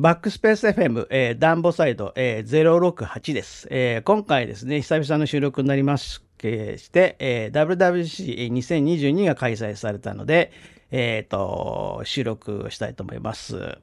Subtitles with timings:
[0.00, 4.02] バックスペース FM、えー、ダンボサイド、えー、068です、えー。
[4.02, 10.52] 今回ですね、久々の収録になりますして、えー、WWC2022 が開催されたので、
[10.90, 13.76] えっ、ー、と、収録したいと思います。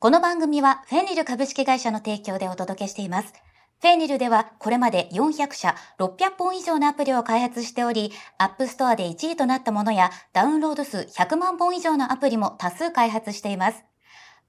[0.00, 3.32] この番組はフェンリル株式会社の提供でお届けしています。
[3.80, 13.91] フェンリルではこれまで400社600本以上のアプリを開発しており、App Store で1位となったものやダウンロード数100万本以上のアプリも多数開発しています。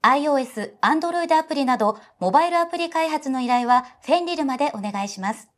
[0.04, 5.48] iOS、Android アプリなど、モバイルアプリ開発の依頼はフェンリルまでお願いします。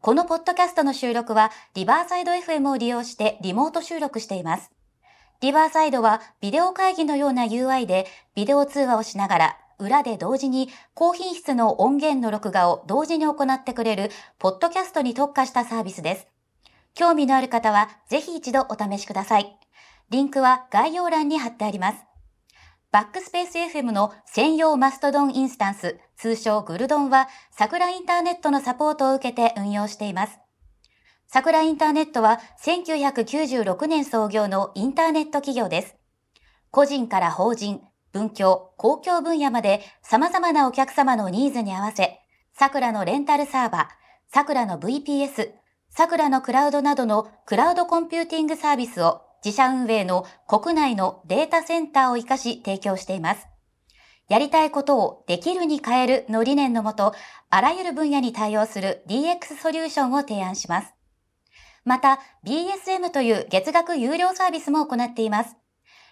[0.00, 4.70] このポッドキャストの収録は、リバーサイド FM を利用してリモート収録しています。
[5.42, 14.10] リバーサイドはビデオ会議のような UI でビデオ通話をしながら裏で同時に高品質の音源の録画を同時に行ってくれる
[14.40, 16.26] ポッドキャストに特化したサービスです。
[16.94, 19.56] 興味のある方はぜひ一度お試しください。
[20.10, 22.07] リンクは概要欄に貼ってあります。
[22.90, 30.38] バックスペース FM の専用マストドンインスタンス、通称グルドンは桜インターネットのサポートを受けて運用しています。
[31.26, 35.96] 桜インターネットは1996年創業のインターネット企業です。
[36.70, 42.20] 個人から法人、文教、公共分野まで様々なお客様のニーズに合わせ、
[42.54, 43.86] 桜のレンタルサーバー、
[44.32, 45.50] 桜の VPS、
[45.90, 53.46] さくらのクラウドなどのクラウドコンピューティングサービスを自社運営の国内のデータセンターを活かし提供しています。
[54.28, 57.14] やりたいことをできるに変えるの理念のもと、
[57.48, 60.92] あらゆる分野に対応する DX ソリューションを提案します。
[61.84, 65.56] また、BSM という月額有料サービスも行っています。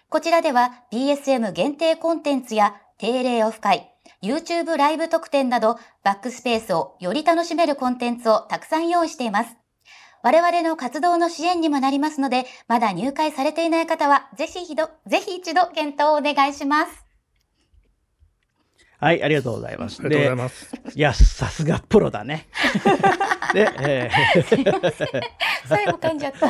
[0.09, 3.91] こちらでは BSM 限定コンテンツや定例オフ会、
[4.23, 9.66] YouTube ライブ特典などバックスペースをより楽しめるコンテンツをたくさん用意しています。
[10.23, 17.07] 我々の活動の支援にもなりますので、まだ入会されていない方は、ぜひひど、ぜひ一度検討をお願いします。
[18.99, 20.01] はい、ありがとうございます。
[20.03, 20.71] ありがとうございます。
[20.95, 22.47] いや、さすがプロだね。
[23.53, 24.93] で、えー、
[25.67, 26.47] 最後噛んじゃった。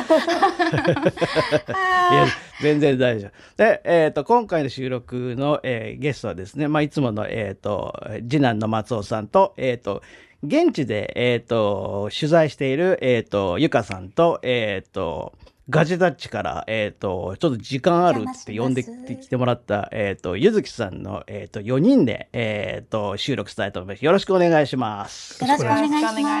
[2.16, 2.26] や、
[2.62, 3.32] 全然大丈夫。
[3.56, 10.02] で、えっ、ー、と、今回の収録の、えー、ゲストはですね、まあ、いつもの、えっ、ー、と、次男の松尾さんと、えっ、と、
[10.42, 15.32] 現地で、えっ、と、取材している、えっ、と、ゆかさんと、えっ、と、
[15.70, 24.04] ガジェタッチから、えっ、ー、と、ちょっと時間あるって呼んできてもらった、えっ、ー、と、ゆずきさんの、えっ、ー、と、4人で、えっ、と、収録したいと思います。
[24.04, 25.42] よろしくお願いします。
[25.42, 25.88] よろしくお願い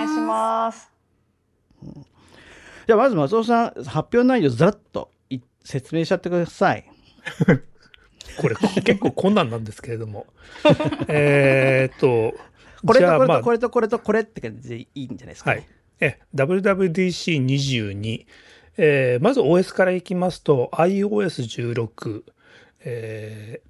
[0.08, 0.90] します。
[2.86, 5.10] じゃあ、まず松尾さん、発表内容ざっと
[5.62, 6.90] 説明しちゃってください。
[8.40, 10.26] これ結構困難なんですけれども。
[11.08, 12.32] えっと、
[12.86, 15.66] これとこれとこれとこれとこれって感じでいいんじゃないですか、ね、はい。
[16.00, 18.26] え、WWDC22、
[18.76, 22.22] えー、まず OS からいきますと iOS16、
[22.84, 23.60] え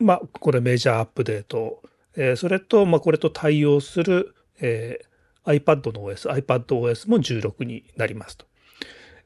[0.00, 1.82] ー、まあこれメジャーアップデート、
[2.16, 8.46] えー、それと、まあ、これと対応する、えー、iPad の OS、iPadOS も16になりますと。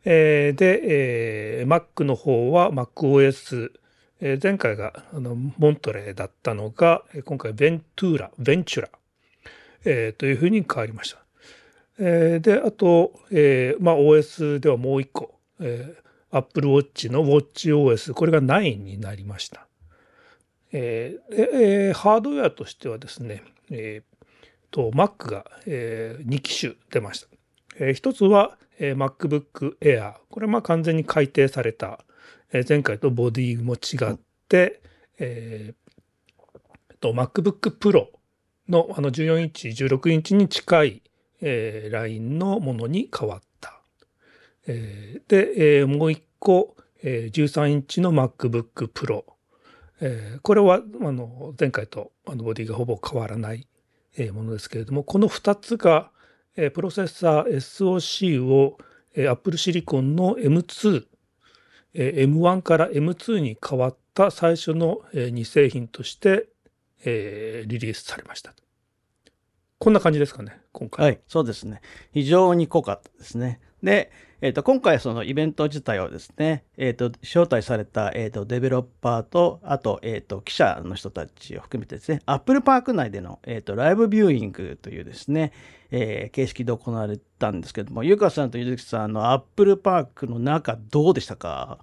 [0.05, 3.73] えー、で、えー、Mac の方は MacOS、
[4.21, 8.89] えー、前回があのモントレーだったのが、今回ベントゥーラ、ベンチュラ、
[9.85, 11.19] えー、というふうに変わりました。
[11.99, 19.67] えー、で、あと、えー、まあ OS ではもう一個、えー、Apple Watch の WatchOS、これが9になりました。
[20.73, 21.49] えー
[21.89, 24.17] えー、ハードウェアとしてはですね、えー、
[24.71, 27.29] と Mac が、えー、2機種出ました。
[27.79, 30.15] えー、一つは、えー、MacBook Air。
[30.29, 32.01] これはまあ完全に改訂された、
[32.53, 34.19] えー、前回とボディも違っ
[34.49, 34.81] て、
[35.19, 38.07] えー、と MacBook Pro
[38.69, 41.03] のあの14インチ、16インチに近い、
[41.41, 43.81] えー、ラインのものに変わった。
[44.67, 49.25] えー、で、えー、もう一個、えー、13インチの MacBook Pro。
[50.01, 53.67] えー、これはあの前回とあのボディがほぼ変わらない、
[54.19, 56.11] えー、ものですけれども、この2つが、
[56.57, 58.79] えー、プロセッサー SoC を、
[59.15, 61.07] えー、Apple Silicon の M2、
[61.97, 66.49] M1 から M2 に変わった最初の、2製品として、
[67.05, 68.55] リリースされました。
[69.79, 71.05] こんな感じですかね、今回。
[71.07, 71.81] はい、そうですね。
[72.13, 73.61] 非常に濃かったですね。
[73.83, 74.11] で、
[74.43, 85.53] えっ、ー、と、今回そのイベント自体をですね、えっ、ー、と、招待された、えっ、ー、と、デベロッパーと、あと、えっ、と、記者の人たちを含めてですね、アップルパーク内での、えっ、と、ライブビューイングというですね、
[85.91, 91.79] え形式で行われたんですけども、ゆかさんとゆずきさんのアップルパークの中、どうでしたか？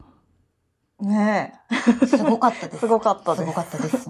[1.00, 1.59] ね
[2.01, 2.05] え。
[2.05, 2.79] すごかったです。
[2.79, 3.41] すごかったです。
[3.41, 4.09] すごかったです。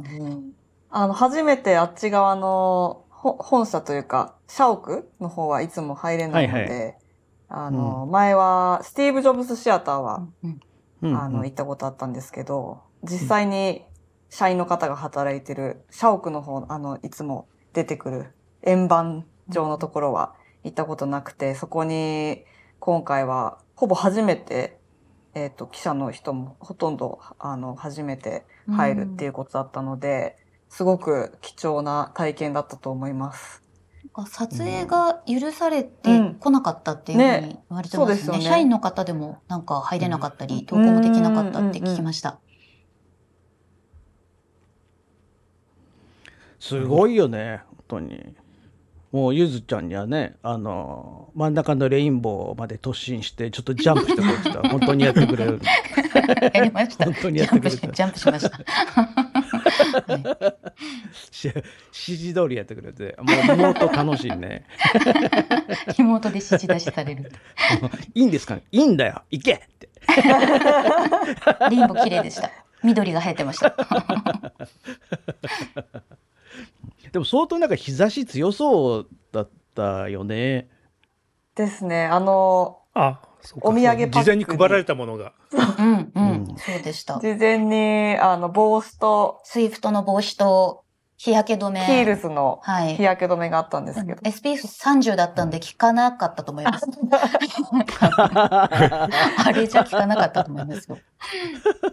[0.89, 6.97] あの、初めてあっち側の本社というか、社屋の方はいつも入れないので、はいはい、
[7.55, 10.27] あの、うん、前は、スティーブ・ジョブズシアターは、
[11.03, 13.85] うん、あの、行ったことあったんですけど、実際に
[14.29, 18.25] 社員の方が働いてる社屋の方、あの、いつも出てくる
[18.63, 20.33] 円盤状のところは
[20.63, 22.43] 行ったことなくて、そこに
[22.79, 24.79] 今回はほぼ初めて、
[25.35, 30.37] えっ、と、記者の人もほとんど、あの、初めて入るっていうことだったので、
[30.69, 33.61] すごく貴重な体験だったと思います。
[34.27, 38.13] 撮影が許されてこなかったっていうふうに言われてますね。
[38.13, 42.39] うですよね社員の方でもなんか入れなかったり、投稿もできなかったって聞きました。
[46.59, 48.35] すごいよね、本当に。
[49.11, 55.59] もうゆずちゃんにはね、あの、真ん中のレインボーまで突進して、ちょっとジャンプしてこいって言ったら、本当にやってくれる。
[56.53, 57.05] やりました。
[57.05, 59.22] 本当にやってくれたジャンプしました。
[59.73, 60.23] はい
[61.31, 64.65] し指示通りやってくれて、もう妹楽しいね。
[65.97, 67.31] リモートで指示出しされる。
[68.13, 68.55] いいんですか？
[68.55, 69.89] いいんだよ行けって。
[71.69, 72.49] レインボー綺麗でした。
[72.83, 73.75] 緑が生えてました。
[77.11, 80.67] でも相当なんか日差し強そうだったよね。
[81.55, 82.05] ですね。
[82.05, 83.21] あの、あ、
[83.61, 85.33] お土産パックに事前に配られたものが。
[85.51, 87.19] うんううんん、そうでした。
[87.19, 90.83] 事前に、あの、帽子と、 Swift の帽子と
[91.17, 91.79] 日焼け止め。
[91.85, 93.03] キールズのはい日。
[93.03, 94.21] 焼け止めがあったんですけど。
[94.21, 96.85] SPF30 だったんで効かなかったと思います。
[99.45, 100.97] あれじゃ効かなかったと思いますよ。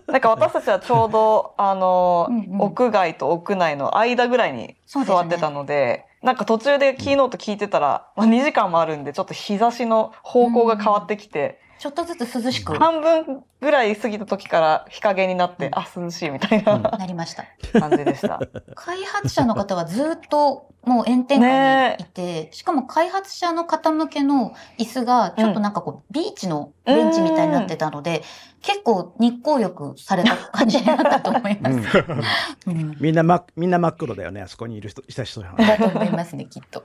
[0.08, 17.46] なんか私たちはちょうど、あの、うんうん屋外と屋内の間ぐらいに座ってたので、なんか途中でキーノート聞いてたら、まあ、2時間もあるんで、ちょっと日差しの方向が変わってきて、ちょっとずつ涼しく半分ぐらい過ぎた時から日陰になって、あ、涼しいみたいななりました。
[17.80, 18.38] 感じでした。
[18.74, 28.22] 開発者の方はずっともう炎天下にいて、しかも開発者の方向けの椅子がちょっとなんかこう、ビーチのベンチみたいになってたので、
[28.60, 32.04] 結構日光浴された感じになったと思います。
[32.68, 35.54] うんみんな真みんな真っ黒だよね、あそこにいる人、いた人は。
[35.56, 36.84] だと思いますね、きっと。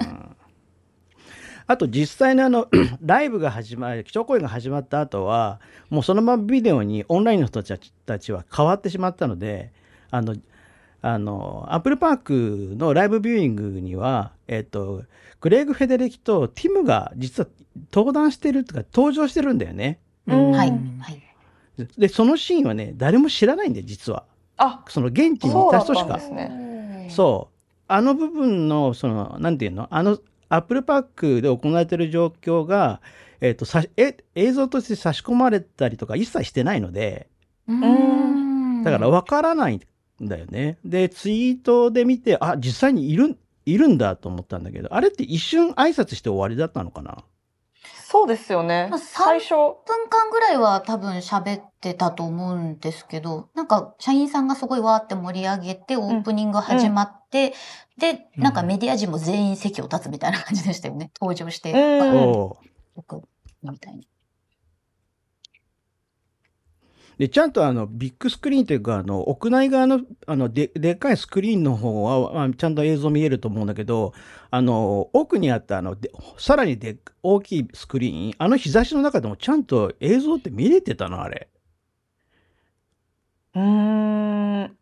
[0.00, 0.36] うん
[1.68, 2.66] あと実際のあの
[3.04, 5.60] ライブが始まり基調講演が始まった後は
[5.90, 9.70] もうそのままビデオにオンラインの人たちたちは変わってしまったので
[10.10, 10.34] あの
[11.02, 15.04] あのアップルパークのライブビューイングには、えっと
[15.40, 17.48] グレーグ・フェデレキとティムが実は
[17.92, 20.00] 登壇してるとか登場してるんだよね。
[20.26, 20.68] うんはい。
[20.68, 21.22] うんはい。
[21.96, 24.24] でそのシーンはね誰も知らないんだよ実は。
[24.56, 27.08] あ、その現地にいそうだったた人しかんですね。
[27.10, 27.58] そう。
[27.86, 29.86] あの部分の、その、なんていうの？
[29.90, 33.00] あの、アップルパークで行われている状況が、
[33.40, 37.28] えっ、と、さえ、映像として差し込まれたりとか一切してないので、
[38.84, 39.80] だからわからないん
[40.28, 40.78] だよね。
[40.84, 43.36] で、ツイートで見て、あ、実際にいる、
[43.66, 47.24] いるんだと思ったんだけど、あれって一瞬挨拶して終わりだったのかな？
[48.10, 48.98] そうですよねまあ。
[48.98, 57.52] 最初、3分間ぐらいは多分喋ってたと思うんですけど、なんか社員さんがすごいわーって盛り上げて、オープニング始まって、
[57.98, 61.10] で、うんなんかメディア陣も全員席を立つみたいな感じでしたよね。
[61.20, 62.52] 登場して、うん
[63.62, 64.08] みたいに。
[67.18, 74.12] で、ちゃんとあの、ビッグスクリーンというか、あの、屋内側の、あの、で、でっかいスクリーンの方は、まあ、ちゃんと映像見えると思うんだけど、
[74.50, 81.48] あの、奥にあった、あの、でさらにで大きいスクリーン、あの日差しの中でもちゃんと映像って見れてたのあれ。
[83.54, 84.77] うん。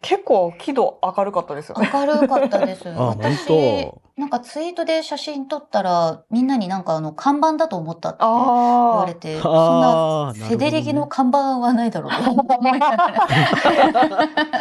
[0.00, 1.90] 結構喜怒明るかったですよね。
[1.92, 2.88] 明るかったです。
[2.88, 12.24] 私、なんかツイートで写真撮ったら、みんなになんかあの、看板だと思ったって言われて、そんな、なるほどねフェデレギの看板はないだろうと。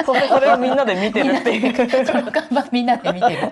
[0.05, 2.05] それ、それをみんなで見てるっていう。
[2.05, 3.49] その看板みんなで見てるって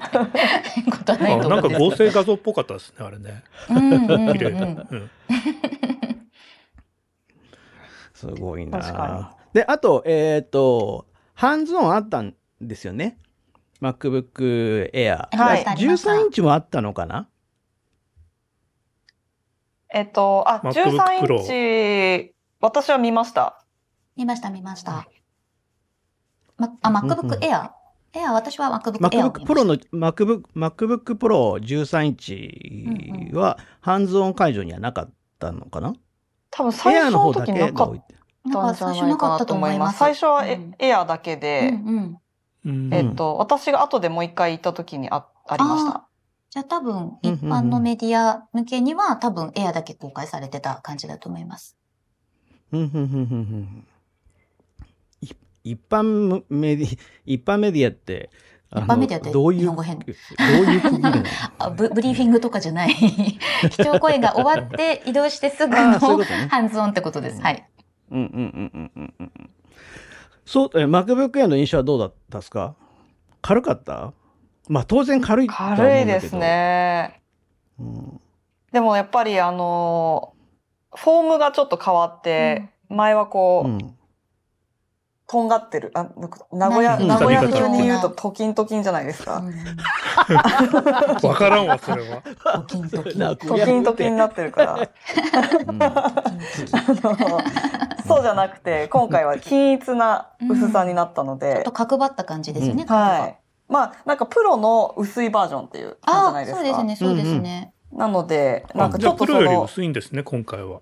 [0.91, 3.43] ことはないと思うんですなんか合成画像っぽかったですね、あれね。
[3.69, 4.85] うん綺麗だ。
[8.13, 11.05] すごいなで、あと、えっ、と、
[11.39, 13.17] ハンズオンあったんですよね。
[13.81, 15.29] MacBook Air。
[15.31, 17.29] はいありました13インチもあったのかな？
[19.93, 23.63] えっと、あ、MacBook 13インチ、私は見ました。
[24.17, 25.07] 見ました見ました。
[26.57, 27.71] ま、あ、MacBook うんうん Air。
[28.11, 35.93] Air、私は MacBook Air を MacBook 見 Pro の MacBook, MacBook Pro 13インチはハンズオン会場にはなかったのかな？
[36.51, 38.18] 多分最 Air 初のの方だ時なかっけが置いて。
[38.43, 38.49] た。
[38.49, 39.97] なんかたんじゃ最初なかったないかなとと思います。
[39.99, 42.17] 最初はエ,、うんエアだけで、うんうん。
[42.65, 46.05] うんえっと、私が後でもう一回行った時にあありました。
[46.49, 51.77] じゃあ多分、一般のメディア向けには多分 Air だけ公開されてた感じだと思います。
[55.63, 58.31] 一般メディ一般メディアって、
[58.71, 60.99] 一般メディアってどういう、日本語変どういう区切
[61.77, 62.95] ブブリーフィングとかじゃない。
[63.69, 67.41] 基 調講演が終わって移動してすぐあのね ハンズオンってことです。
[67.41, 67.68] はい。
[68.11, 69.49] うんうんうんうんうんうん。
[70.45, 72.75] そう、え、MacBook Air の印象はどうだったですか？
[73.41, 74.13] 軽かった？
[74.67, 75.95] まあ当然軽いとは思うんだけど。
[75.99, 76.35] 軽いです。
[76.35, 77.21] ね。
[77.79, 78.21] うん。
[78.71, 80.33] でもやっぱりあの、
[80.95, 83.95] フォームがちょっと変わって、前はこう、うん。
[85.31, 85.91] とんがってる。
[85.93, 86.07] あ
[86.51, 89.43] 名古屋、うん名古屋風に言うと、見トキントキンじゃないですか？
[91.23, 92.23] わからんわ、それは。
[92.57, 93.19] ドキンドキン。
[93.19, 94.73] なトキントキンになってるから。
[94.73, 94.77] う
[95.71, 96.23] ん あ
[97.03, 97.41] の
[98.09, 102.85] そうじゃなくて、 今回は均一な薄さになったのでちょっと、角張った感じですよね。
[102.85, 103.39] はい。
[103.67, 106.57] まあ、なんかプロの薄いバージョンっていう感じじゃああ、ないですか。
[106.57, 107.73] そうですね、そうですね。
[107.91, 110.79] なので、なんかちょっとそプロよりの、薄いんですね、今回は。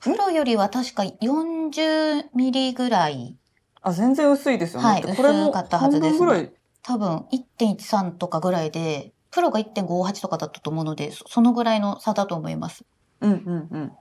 [0.00, 3.36] プロよりは確か40ミリぐらい、
[3.82, 4.86] あ、全然薄いですよね。
[4.86, 7.26] はいでこれも薄かったはずですね半分ぐらい多分
[7.58, 12.84] 1.13とかぐらいで、プロが1.58とかだったと思うので、そそのぐらいの差だと思います。
[13.20, 13.92] うんうんうん。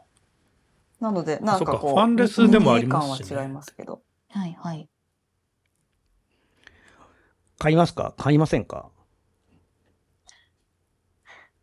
[0.99, 4.01] なので、なんかこう、ファンレスでもありますしねは違いますけど。
[4.29, 4.89] はいはい。
[7.57, 8.13] 買いますか？
[8.17, 8.89] 買いませんか？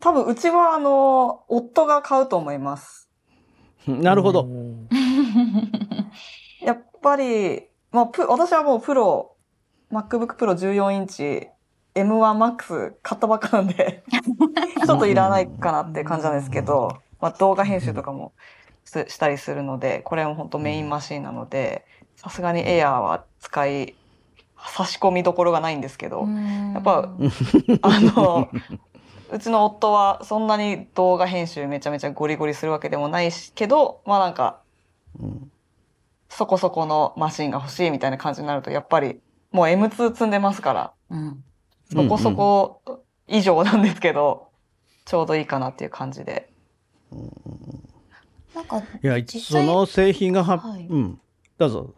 [0.01, 3.11] 多分、うちは、あの、夫が買うと思います。
[3.87, 4.45] なるほど。
[4.45, 4.89] うん。
[6.63, 9.37] やっぱり、まあ、プ私はもうプロ、
[9.91, 11.49] MacBook Pro 14インチ、
[11.95, 14.03] M1Max 買ったばっかなんで、
[14.85, 16.91] ちょっといらないかなって感じなんですけど、
[17.21, 18.35] まあ、動画編集とかも
[18.66, 21.85] すしたりするので、これも本当メインマシンなので、
[22.17, 23.95] さすがに Air は使い、
[24.69, 27.11] 差し込みどころがないんですけど、ややっぱ
[27.83, 28.49] あの、
[29.31, 34.61] うちの夫はそんなに動画編集めちゃめちゃゴリゴリするわけでもないし、けど、まあなんか、
[35.21, 35.51] うん
[36.29, 39.21] そこそこのマシンが欲しいみたいな感じになると、やっぱり
[39.53, 41.45] もう M2 積んでますから、うん。
[41.91, 42.83] そこそこ
[43.29, 44.49] 以上なんですけど、
[45.07, 46.53] ちょうどいいかなっていう感じで。
[48.57, 51.21] なんか、いや、その製品がは、はいうん。
[51.59, 51.95] どうぞ。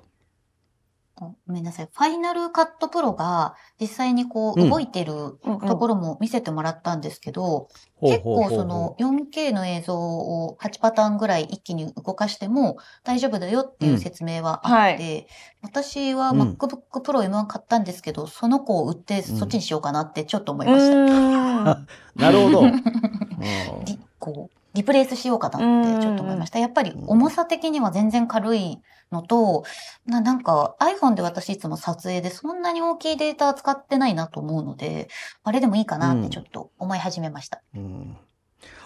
[1.21, 1.89] あごめんなさい。
[1.93, 7.69] ファイナルカットプロが実際にこううん動いてるうんうんところも見せてもらったんですけど、
[8.01, 15.27] 結構その 4K の映像を8パターンぐらい一気に動かしても大丈夫だよっていう説明はあって、
[15.63, 21.81] 私はうん MacBook Pro M1 買ったんですけど、その子を売ってそっちにしようかなってちょっと思いうました。
[22.15, 22.63] なるほど。
[24.21, 26.61] こ うリプレイスしようかなってちょっと思いました。
[26.61, 28.79] やっぱり重さ的には全然軽い
[29.11, 29.65] のと、
[30.07, 35.09] ななんか iPhone で私いつも撮影でそんなに大きいデータ使ってないなと思うので、
[35.43, 37.61] あれでもいいかなってちょっと思い始めました。
[37.75, 38.17] うん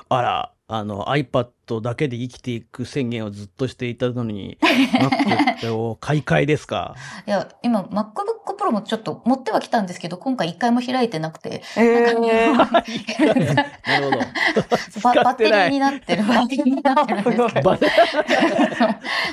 [0.08, 4.56] あら、あの iPad だけで生きていく宣言をずっとしていたのに、
[5.60, 6.94] Mac を買い替えですか？
[7.26, 12.14] いや、今 MacBook Pro もちょっと持ってはきたんですけど、今回一回も開いてなくて、えなん
[12.60, 13.54] かー、
[13.86, 14.18] なるほど。
[15.02, 17.70] ババッテリ使ってないーになってる、バッテリーになってるんですけど。
[17.70, 17.78] バ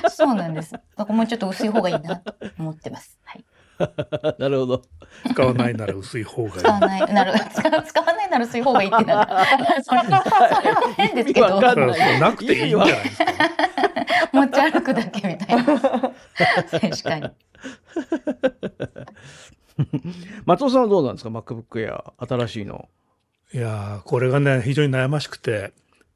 [0.10, 0.72] そうなんです。
[0.72, 3.18] だからもうちょっと薄い方がいいなと思ってます。
[3.24, 3.44] はい。
[4.38, 4.82] なるほど。
[5.30, 6.58] 使わないなら薄い方がいい。
[6.58, 9.46] 使わない、なる、使わ使わない薄い方がいいってな。
[9.82, 13.32] それそれは変ですけど、ないそうそうなくていいんじゃないですか。
[14.32, 15.64] 持ち歩くだけみたいな。
[15.64, 17.30] 確かに。
[20.44, 22.88] 松尾さんはどうなんですか ?MacBook Air 新しいの。
[23.52, 25.72] いやーこれがね非常に悩ましくて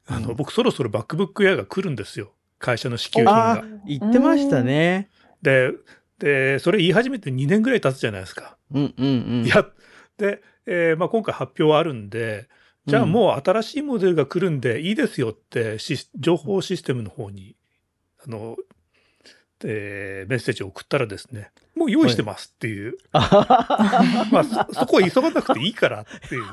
[0.07, 5.09] あの、僕そろそろ MacBook Air が来るんですよ会社の支給品が。、言ってましたね。
[5.41, 5.71] で
[6.19, 8.57] でそれ言い始めて2年ぐらい経つじゃないですか。
[8.73, 9.09] うんうんう
[9.43, 9.45] ん。
[9.45, 9.65] いや
[10.17, 12.47] で、えーまあ、今回発表はあるんで
[12.87, 15.77] じゃあもう新しいモデルが来るんでいいですよって
[16.15, 17.55] 情報システムの方に
[18.23, 18.55] あの、
[19.63, 26.43] えーメッセージを送ったらですねもう用意してますっていう、まあそそこを急がなくていいからっていう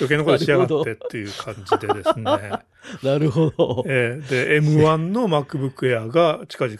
[0.00, 2.22] 余計なことしやがってっていう感じでですね。
[3.02, 3.84] なるほど。
[3.86, 6.76] えーで M1 の MacBook Air が近々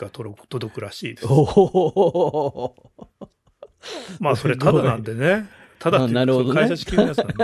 [0.48, 1.26] 届くらしいです。
[4.20, 5.48] まあそれただなんでね。
[5.78, 7.36] ただって会社支給のやつなんで。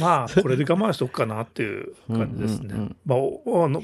[0.00, 2.68] まあ これで我慢しとくかなっていう感じですね。
[2.70, 2.96] うんうんうん。
[3.04, 3.82] まあおあの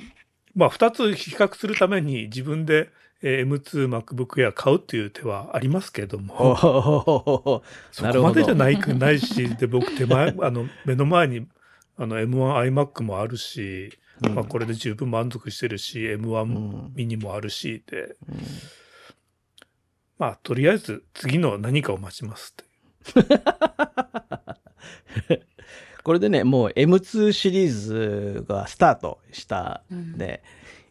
[0.55, 2.91] まあ2つ比較するために自分で
[3.23, 11.47] えー M2MacBook Air 買うっていう手はありますけれども、おそこまでじゃないくないし、で僕手前あの目の前に
[11.97, 14.35] あの M1iMac もあるし、うん。
[14.35, 16.93] まあこれで十分満足してるし、う M1 ん。
[16.97, 18.17] ミニもあるしで、
[20.23, 22.67] まあとりあえず次の何かを待ちますっ
[23.25, 23.27] て
[26.05, 30.45] これでね、もう M2 シリーズがスタートしたんで、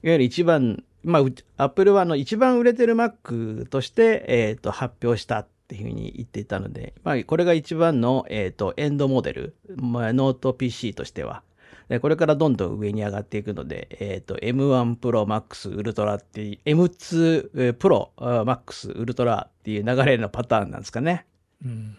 [0.04, 11.51] いわゆる一番、まあ、うアップルはあの一番売れてる Mac として、えっ、と、発表したっていうふうに言っていたので、まあ、これが一番の、えっ、と、エンドモデル、まあ、ノート PC としては、で
[12.00, 21.26] これからどんどん上に上がっていくので、えっ、と、M1 Pro Max Ultra っていう、M2 Pro Max Ultra っていう流れのパターンなんですかね。
[21.66, 21.98] うん、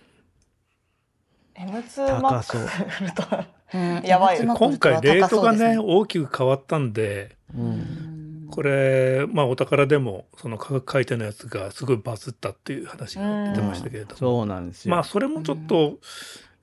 [1.56, 4.02] M2 マックス高ウルトラうん。
[4.02, 4.38] やばい。
[4.38, 7.62] M2 Max 今回レートがね高そう大きく変わったんでう。
[7.62, 8.48] ん。
[8.50, 14.94] これまあお宝でもその価格改定のやつがすごいバズったっていう話が出てましたけれども、そうなんですよ。
[14.94, 15.98] まあそれもちょっと、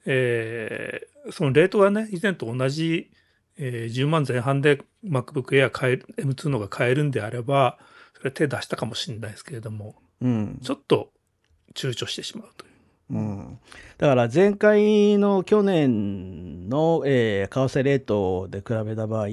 [0.06, 3.10] えーそのレートがね以前と同じ、
[3.60, 7.78] えー10万前半で MacBook Air 買える M2 のが買えるんであれば
[8.18, 10.60] それ手出したかもしれないですけれどもうん。
[10.64, 11.12] ちょっと
[11.76, 12.72] 躊躇してしまうという。
[13.12, 13.60] うん、
[13.98, 19.28] だから前回の去年の、えー為替レートで比べた場合、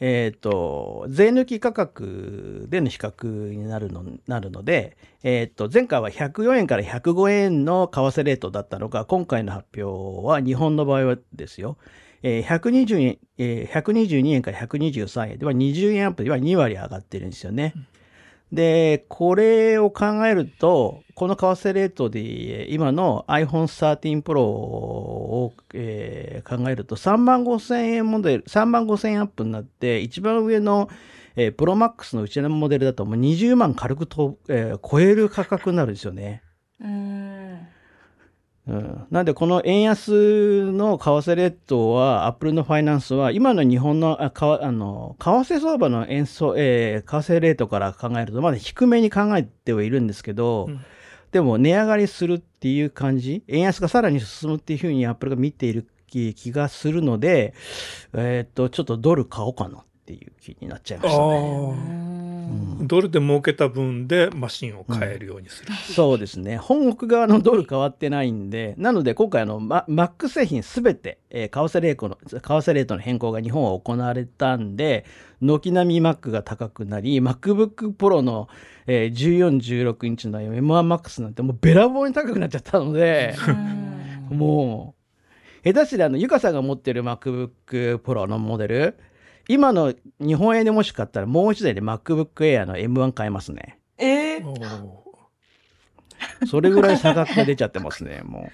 [0.00, 11.78] えー、と税抜き価格での比較になるのなるので、えー、と前回は104円から105円の為替レートだったのが今回の発表は日本の場合はですよ、
[12.22, 17.74] えー120円えー122円から123円では20円アップでは2割上がってるんですよね。
[18.52, 30.88] で、これを考えると、この為替レートで今の iPhone 13 Pro を、えー考えると3万5千円モデル、3万5千円アップになって、一番上の、
[31.36, 36.42] えー、Pro Max のうちのモデルだともう20万軽くと、えー超える価格になるんですよね。
[36.80, 37.29] うん
[38.68, 50.80] うん、なんでこの円安の為替レートはアップルのファイナンスは今の日本のあかあの為替相場の円相、えー為替レートから考えるとまだ低めに考えてはいるんですけど、うん
[51.30, 57.54] でも値上がりするっていう感じ円安がさらに進むっていうふうにアップルが見ている気気がするので、
[58.12, 62.29] えーっとちょっとドル買おうかなっていう気になっちゃいましたね。
[62.50, 65.72] うんドルで儲けた分でマシンを買えるようにする。
[65.94, 66.56] そうですね。
[66.56, 75.04] 本国側のドル変わってないんで、なので今回あの、マ Mac 製品すべて、えー為替レートの、為替レートの変更が日本は行われたんで、
[75.40, 78.48] 軒並み Mac が高くなり、MacBook Pro の、
[78.86, 83.36] えー14、16インチの M1Max なんてもうべらぼうに高くなっちゃったので、
[84.30, 84.94] うんも
[85.62, 87.50] う、下手したらあの、ゆかさんが持ってる MacBook
[87.98, 88.98] Pro のモデル、
[89.52, 93.80] 今の日本円でもし買ったらもう一台で MacBook Air の M1 買えますね。
[93.98, 98.42] えーおー それぐらい差額が出ちゃってますね、 もう。
[98.42, 98.50] め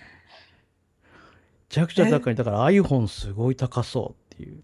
[1.68, 2.34] ちゃくちゃ高い。
[2.34, 4.54] だから iPhone すごい高そうっていう。
[4.54, 4.62] うん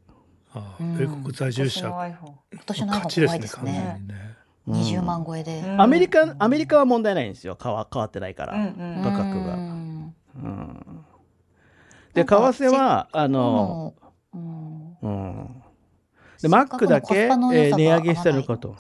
[0.54, 3.72] あー米国在住者私の iPhone 今年の勝 iPhone ちですね怖いですね。
[3.72, 4.36] 完全にね。
[4.68, 5.60] うん20万超えで。
[5.60, 7.58] うんアメリカ、アメリカは問題ないんですよ。
[7.62, 8.54] 変わ変わってないから。
[8.54, 11.04] うんうん価格がうんうん
[12.14, 13.94] で、為替は、あの、
[14.34, 15.61] うんうん。
[16.42, 18.76] で、Mac だけ、えー値上げしてるのかと。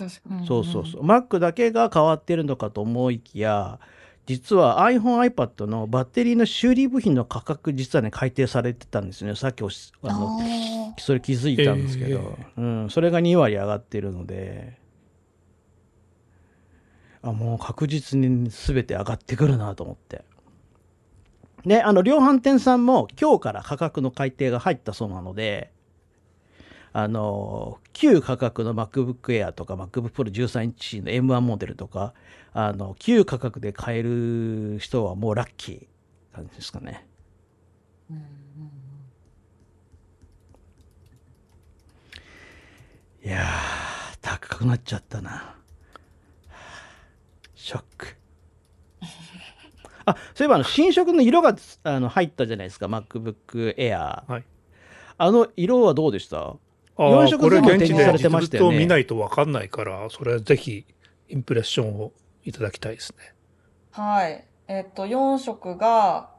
[0.46, 1.02] そうそうそう。
[1.02, 3.78] Mac だけが変わってるのかと思いきや、
[4.26, 9.36] 実は iPhone、iPad のバッテリーの修理部品の価格、実はね、改定されてたんですよね。
[9.36, 14.78] さっきおしあのあそれ気づいたんですけど、うん、それが2割上がってるので、
[17.22, 20.24] あ、もう確実に全て上がってくるなと思って。
[21.64, 25.72] で、あの、量販店さんも今日から価格の改定が入ったそうなので、
[26.94, 32.12] あの、旧価格の MacBook Air とか MacBook Pro 13インチの M1 モデルとか、
[32.52, 35.86] あの、旧価格で買える人はもうラッキー
[36.34, 37.06] 感じですかね。
[38.10, 38.22] ーうん
[43.24, 45.56] いやー、高くなっちゃったな。
[47.54, 48.16] ショック。
[50.04, 54.24] あ、そういえばあの新色の色があの入ったじゃないですか、MacBook Air。
[54.26, 54.44] はい。
[55.18, 56.38] あの色はどうでした？
[56.40, 56.56] あ
[56.96, 60.86] 4あこれ色全部現地で展示されてましたよね実物を見ないと分かんないから、それはぜひ
[61.28, 62.12] インプレッションを
[62.44, 63.34] いただきたいですね。
[63.90, 64.44] はい。
[64.68, 66.30] えっと、4色が、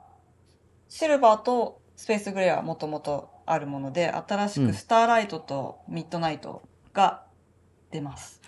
[0.89, 6.63] シルバーとスペースグレーはもともとあるもので、新しうんくスターライトとミッドナイト
[6.93, 7.23] が
[7.91, 8.41] 出ます。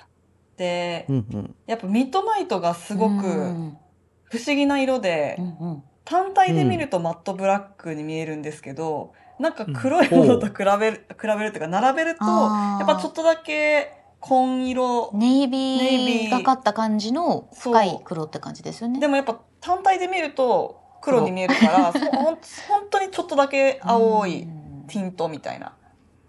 [0.57, 1.55] でう、んうん。
[1.67, 3.77] やっぱミッドナイトがすごうくん
[4.23, 15.11] 不思議な色でう、んうん単体で見るとマットブラックに見えるんですけど、なんか黒いものと比べる、比べるっていうか並べると、やっぱちょっとだけ紺色。
[15.13, 18.99] ネイビネイビーーがかった感じの深い黒って感じですよね。
[18.99, 22.37] でもやっぱ単体で見ると黒に見えるから、そほん本
[22.89, 25.73] 当にちょっとだけ青いうんティントみたいな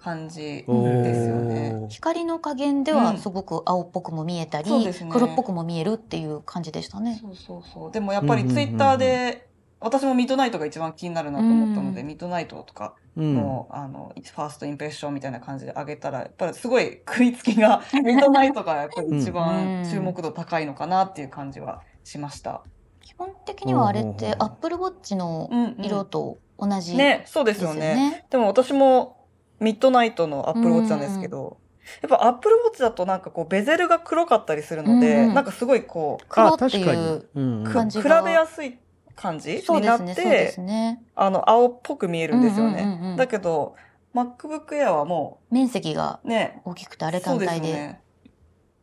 [0.02, 1.86] 感じですよね。
[1.88, 7.18] 光の加減でうんはすごく青っぽくも見えたり、そうですね黒っぽくも見えるっていう感じでしたね。
[7.22, 7.92] そうそうそう。
[7.92, 9.45] でもやっぱりツイッターで、
[9.86, 13.34] 私もミッドナイトが一番気になるなと思ったので、うんミッドナイトとかうん。
[13.34, 22.62] の、あの、ファーストインプレッションみたいな感じで上げたら、やっぱりすごい食いつきが、 ミッドナイトがやっぱり一番注目度高いのかなっていう感じはしました。
[23.00, 25.84] 基本的にはあれってほうほうほう Apple Watch のうん、うん。
[25.84, 27.94] 色と同じね、そうでですすよよね。
[27.94, 28.26] ね。
[28.30, 29.16] でも私も
[29.60, 31.58] ミッドナイトのアップルウォッチなんですけど、
[32.02, 38.78] やっぱアップルウォッチだとなんかこうベゼルが黒かったりするので、うんなんかすごいこう、黒ってあ確かにいう感じが比べやすい
[39.16, 42.82] 感じそうになってす、ねあの、青っぽく見えるんですよね。
[42.82, 43.74] うんうんうんうんだけど、
[44.14, 48.00] MacBook Air はも面積がうね、大きくてあれ単体でよね。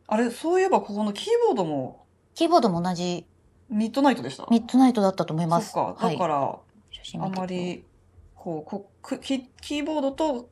[0.06, 3.26] あれ、そういえばここのキーボードもキーボードも同じ
[3.70, 4.46] ミッドナイトでした？
[4.50, 6.08] ミッドナイトだったと思いますそっか。
[6.10, 6.58] だから、あ
[6.90, 7.84] 写真見てまり、
[8.34, 10.48] こうこくキ、キーボードと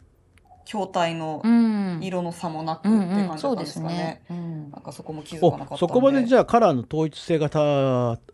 [0.64, 4.22] 筐体のうん色の差もなくってうん感じだうんそうでったんですすかねね。
[4.30, 5.74] うんなんかそこも気づかなかったんで。
[5.74, 8.31] おそこまでじゃあカラーの統一性がたた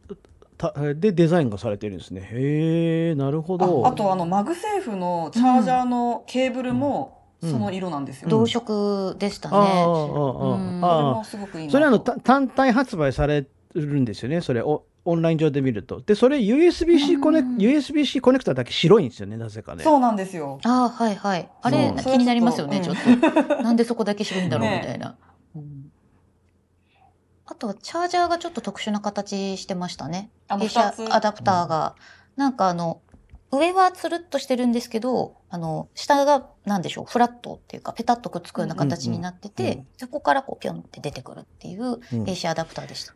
[0.97, 2.21] でデザインがされてるんですね。
[2.33, 3.87] へえなるほど。
[3.87, 7.51] ああとあのマグセーフのチャージャーのケーブルもうん。
[7.53, 8.29] その色なんですよ。
[8.29, 9.73] 同色でしたああああね。
[9.73, 14.61] ああうんああそれもすごくいいそれあのた単体発売されるんですよねそれ。
[14.63, 16.01] おオンライン上で見ると。
[16.01, 19.85] でそれ USB-C コネ,、うん USB-C コネクタだけ白いんですよねなぜかね。
[19.85, 20.59] そうなんですよ。
[20.65, 21.49] ああはいはい。
[21.63, 23.63] あれ気になりますよねちそょれっと。
[23.63, 25.15] なんでそこだけ白いんだろう みねたいな。
[27.59, 30.31] とはチャージャーがちょっと特殊な形してましたね。
[30.49, 31.95] アダプターが、
[32.37, 33.01] なんかあの
[33.51, 42.25] 上はつるっとしてるんですけど、あの下がなんでしょうフラットっていうかペタッとくっつくような形になってて、うんうんうんそこからこうピョンって出てくるっていううん。
[42.25, 43.15] 弊社アダプターでした。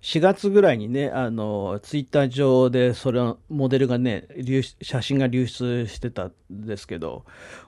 [0.00, 7.24] 4月ぐらいにねあのツイッター上でそれのモデルがね流出写真が流出してたんですけど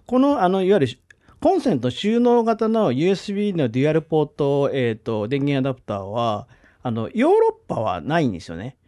[0.07, 0.99] このあのいわゆる
[1.45, 6.49] コンセント収納型の USB のデュアルポート、えー、と電源アダプターは
[6.83, 8.79] あのヨーロッパはないんですよね。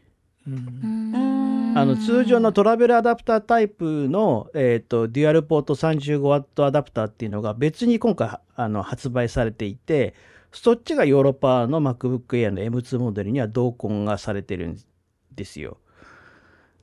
[0.48, 10.14] うんあの通常のトラベルアダプタータイプの、えー、とデュアルポート 35W アダプターっていうのが別に今回あの発売されていて
[10.50, 14.78] そっちがヨーロッパの MacBook Air の M2 モデルには同梱がされてるん
[15.34, 15.76] ですよ。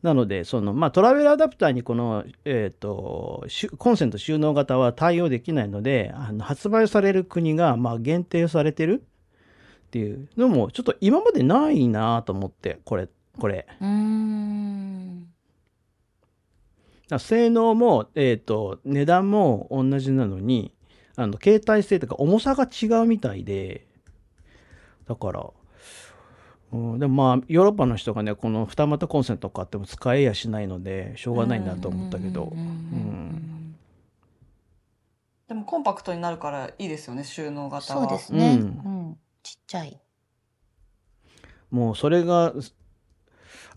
[0.04, 9.02] なのでその、まあ、トラベルアダプターにこの、えー、とコンセント収納型は対応できないのであの発売される国が、まあ、限定されてる
[9.88, 13.08] っていうのもちょっと今までないなと思ってこれ
[13.40, 13.66] これ。
[13.82, 15.28] うーん。
[17.18, 20.74] 性能も、えー、と値段も同じなのに
[21.16, 23.86] あの携帯性とか重さが違うみたいで
[25.08, 25.50] だから、
[26.74, 32.70] うん、でもまあヨーロッパの人がねこの二股コンセント買っても使えやしないのでしょうがないなと思ったけどうんうんうんう
[33.40, 33.54] ん
[35.48, 38.08] でもコンパクトになるからいいですよね、収納型は。
[38.08, 38.58] そうですね。
[38.60, 38.68] ううん
[39.12, 39.18] ん。
[39.44, 40.00] ちっちゃい。
[41.70, 42.54] もうそれが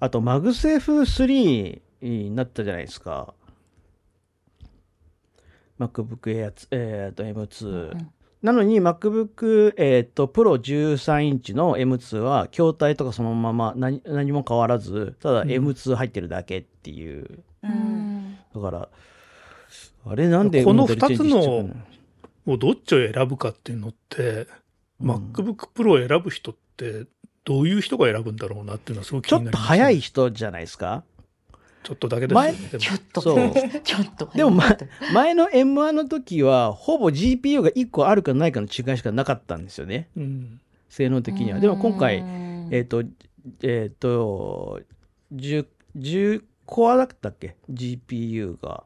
[0.01, 3.35] あと MagSafe 3になったじゃないですか
[5.79, 8.11] MacBook Air、えー、と M2、うん
[8.47, 15.49] なのに MacBook、えー、と Pro 13インチの M2 は筐体とかそのまま何何も変わらずただうん。
[15.49, 17.43] M2 入ってるだけっていう、う。
[17.65, 17.71] うん。
[17.71, 18.89] んだから
[20.07, 21.77] あれなんでこのモデルチェンジしちゃう二つ
[22.45, 24.47] もうどっちを選ぶかっていうのって、
[25.01, 25.11] うん。
[25.11, 27.07] MacBook Pro を選ぶ人って
[27.45, 29.79] どういう人が選ぶんだろうなっていうのはすごく気ちょっとになりますね。
[29.79, 31.03] 早い人じゃないですか？
[31.87, 32.83] ちょっとだけですよね前でも。
[32.83, 33.53] ちょっと、そう。
[33.85, 34.31] ちょっと。
[34.35, 34.65] でもま
[35.15, 40.09] 前の M1 の時はほぼ GPU が1個あるかないかの違いしかなかったんですよね。
[40.17, 40.61] うん。
[40.89, 41.61] 性能的には。
[41.61, 42.69] でも今回うん。
[42.73, 43.05] えっ、と
[43.63, 44.81] えっ、と
[45.33, 48.83] 10, 10コアだったっけ？GPU が。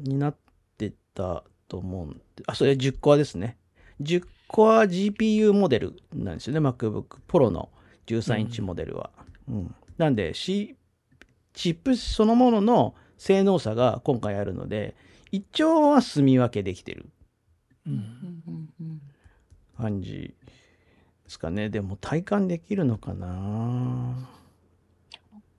[0.00, 0.36] になっ
[0.78, 2.42] てたと思うんで。
[2.46, 3.58] あそれ10コアですね。
[4.00, 7.68] 10コア GPU モデルなんですよね MacBook Pro の。
[8.06, 9.10] 13インチモデルは、
[9.48, 9.74] うん。
[9.98, 10.76] なんで、C、
[11.56, 14.94] チップそのものの性能差が今回あるので
[15.32, 17.06] 一応は住み分けできてる。
[17.86, 19.00] ううんんうんうん
[19.78, 20.34] 感じ
[21.24, 21.68] ですかね。
[21.68, 24.28] でも体感できるのかな。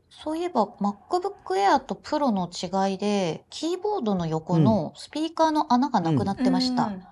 [0.10, 6.88] そういえば MacBook Air と Pro の違いでキーボードの横のスピーカーの穴がなくなってました。
[6.88, 7.04] うん。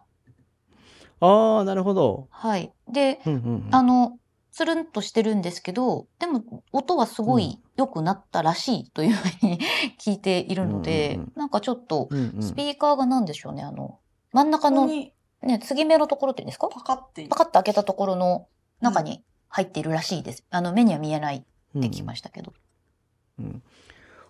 [1.22, 2.74] ああなるほど、はい。
[2.92, 3.70] で、うんうんうん。
[3.72, 4.20] あの、
[4.56, 9.60] つるんとしてるんですけど、でも音はすごい良くなったらしいというふうに
[10.00, 11.34] 聞いているので、うんうんうん。
[11.36, 12.42] なんかちょっとうんうん。
[12.42, 14.00] スピーカーが何でしょうね、あの、
[14.32, 15.14] 真ん中のね、
[15.62, 16.70] 継ぎ目のところっていうんですか？
[16.70, 17.24] パカって。
[17.24, 18.48] いパカッと開けたところの
[18.80, 20.46] 中に入っているらしいです。
[20.50, 22.54] あの、目には見えないって聞きましたけど。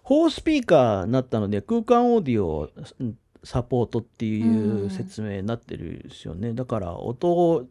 [0.06, 2.68] 4スピーカーになったので空間オーディオ
[3.46, 6.54] サポートっていう説明になってるんですよね。
[6.54, 7.66] だから音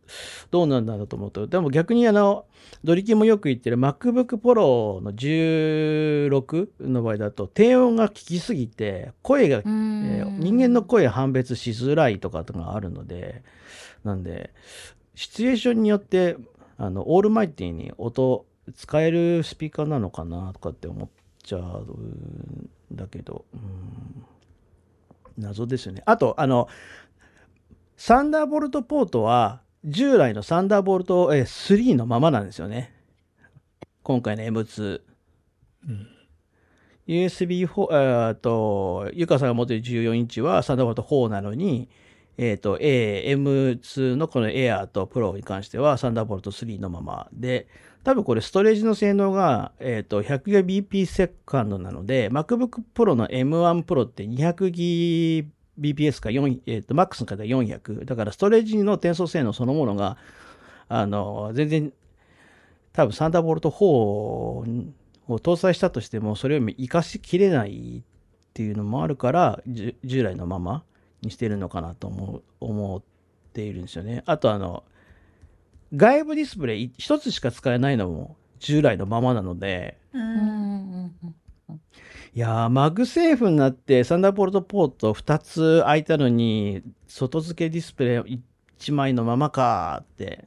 [0.50, 2.46] どうなんだろうと思うと、でも逆にあの、
[2.82, 13.42] ドリキンもよく言ってる MacBook Pro の16の場合だと低音が効きすぎて声が、えー人間の声判別しづらいとかとかあるので、
[14.04, 14.52] なんで、
[15.14, 16.36] シチュエーションによって
[16.76, 21.08] あのオールマイティに音使えるスピーカーなのかなとかって思っ
[21.42, 24.24] ちゃうんだけど、うん
[25.38, 26.02] 謎ですよね。
[26.06, 26.68] あと、あの、
[27.96, 32.94] サンダーボルトポートは、従来のサンダーボルトえー3のままなんですよね。
[34.02, 35.00] 今回の M2。
[35.88, 36.08] うん
[37.06, 41.90] USB4、えーっと、ゆかさんが持っている14インチはサンダーボルト4なのに、
[42.38, 47.68] えっ、と、A、M2 のこの Air と Pro に関してはサンダーボルト3のままで、
[48.04, 58.04] 多分これストレージの性能が、えっ、と、100GB セカンドなので、MacBook Pro の M1 Pro って 200GBps か4、えっ、と、MAX の方は400。
[58.04, 60.18] だからストレージの転送性能そのものが、
[60.88, 61.92] あの、全然、
[62.92, 64.64] 多分サンダーボルト4を
[65.28, 68.02] 搭載したとしても、それを活かしきれないっ
[68.52, 70.84] ていうのもあるから、従来のまま
[71.22, 73.02] にしてるのかなと思う思っ
[73.54, 74.22] ているんですよね。
[74.26, 74.84] あとあの、
[75.96, 79.98] 外部ディスプレイ一つしか使えないのも従来のままなので、
[82.34, 88.40] いやー、 MagSafe になって Thunderbolt ポート2つ開いたのに、外付けディスプレイ
[88.78, 90.44] 1枚のままかーって、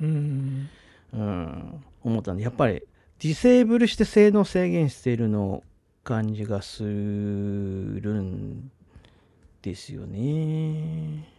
[0.00, 0.68] うん。
[1.12, 2.82] うん、思ったんで、やっぱり
[3.20, 5.62] disable して性能制限しているの
[6.02, 6.88] 感じがする
[8.20, 8.70] ん
[9.62, 11.33] ですよね。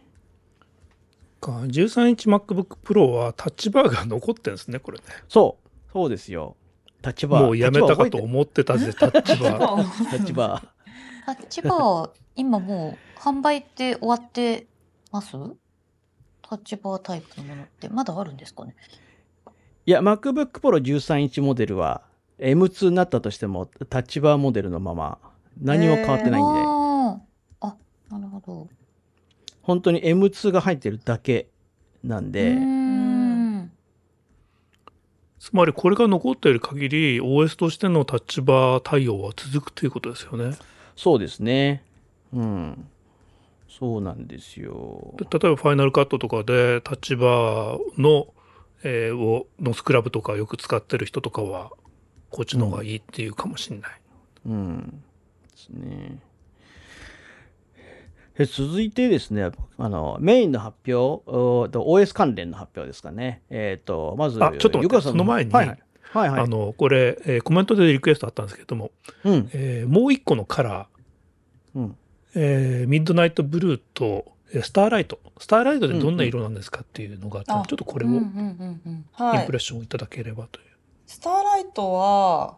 [1.46, 1.52] か。
[1.60, 5.04] 13インチ MacBook Pro はタッチバーが残ってるんですねこれね。
[5.28, 6.56] そう、そうですよ。
[7.02, 7.44] タッチバー。
[7.44, 9.76] もうやめたかと思ってたぜタッチバー。
[10.10, 10.68] タッチバー。
[11.26, 14.66] タッチバー、今もう販売って終わって
[15.12, 15.32] ます？
[16.42, 17.88] タッチバータイプのものって。
[17.88, 18.74] まだあるんですかね？
[19.86, 22.02] いや、MacBook Pro 13インチモデルは
[22.38, 25.18] M2 になったとしてもタッチバーモデルのまま
[25.60, 27.66] 何も変わってないんで、あー。
[27.68, 27.76] あ、
[28.10, 28.68] なるほど。
[29.66, 31.48] 本当に M2 が入ってるだけ
[32.04, 32.56] なんで。
[35.40, 40.56] つまりこれが残っている限り OS としてのタッチバー対応は続くということですよね
[40.96, 41.84] そうですね。
[42.32, 42.88] うん。
[43.68, 45.14] そうなんですよ。
[45.18, 48.28] で例えばファイナルカットとかでタッチバーの,、
[48.82, 51.70] えーをのスクラブとかよく使ってる人とかは
[52.30, 53.90] こっちの方がいいっていうかもしれない、
[54.46, 55.02] うん。
[55.50, 56.18] ですね。
[58.38, 63.42] え続いてですね、あの、メインの発表、OS 関連の発表ですかね。
[63.50, 65.78] えっ、と、まず、あちょっと待ってその前にはいはい。
[66.12, 68.90] はいはいあのこれ、えーコメントでリクエストあったんですけれども、
[69.24, 69.50] うん。
[69.52, 71.96] えーもう一個のカラー、うん。
[72.34, 78.24] えーミッドナイトブルーとえースターライトスターライトでどんな色なんですかっていうのがあって、うんうんちょっとこれをイン
[79.46, 79.58] プレッ。
[79.58, 80.66] ションいただければという、
[81.06, 82.56] スターライトは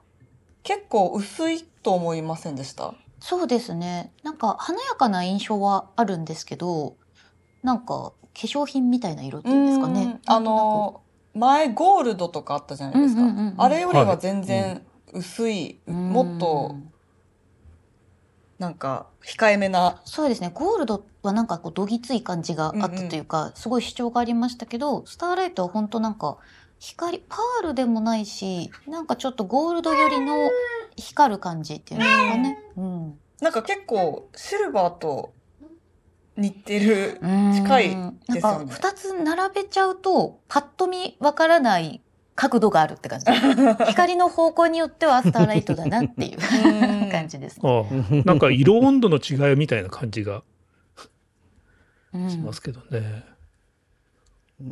[0.62, 2.95] 結構薄いと思いませんでした？
[3.21, 4.13] そうですね。
[4.23, 6.97] なんか華やかな印象はあるんですけど、
[7.63, 10.03] なんか化粧品みたいな色っていうんですかね。
[10.03, 11.03] うんあの、
[11.35, 13.23] 前ゴールドとかあったじゃないですか。
[13.23, 16.77] うんうんうんうんあれよりは全然薄い、なんもっと
[18.59, 20.01] なんか控えめな。
[20.05, 20.51] そうですね。
[20.53, 26.39] ゴールドはなんかこうどぎつい感じがあったというか、すごい主張がありましたけど、スターライトは本当なんか
[26.81, 30.51] 光、パールでもないし、なんかちょっとゴールド寄りの
[30.97, 32.59] 光る感じっていうんですかね。
[32.77, 33.19] うん。
[33.41, 35.33] なんか結構シルバーと
[36.37, 37.19] 似てる。
[37.21, 42.01] うん近いなんですよかね二つ並べちゃうと、パッと見わからない
[42.35, 43.27] 角度があるって感じ。
[43.91, 46.38] 光の方向によってはスターライトだなっていう
[47.03, 47.59] うん感じです。
[47.62, 47.85] ああ
[48.25, 50.45] なんか色温度の違いみたいな感じが
[52.14, 53.25] うんしますけどね、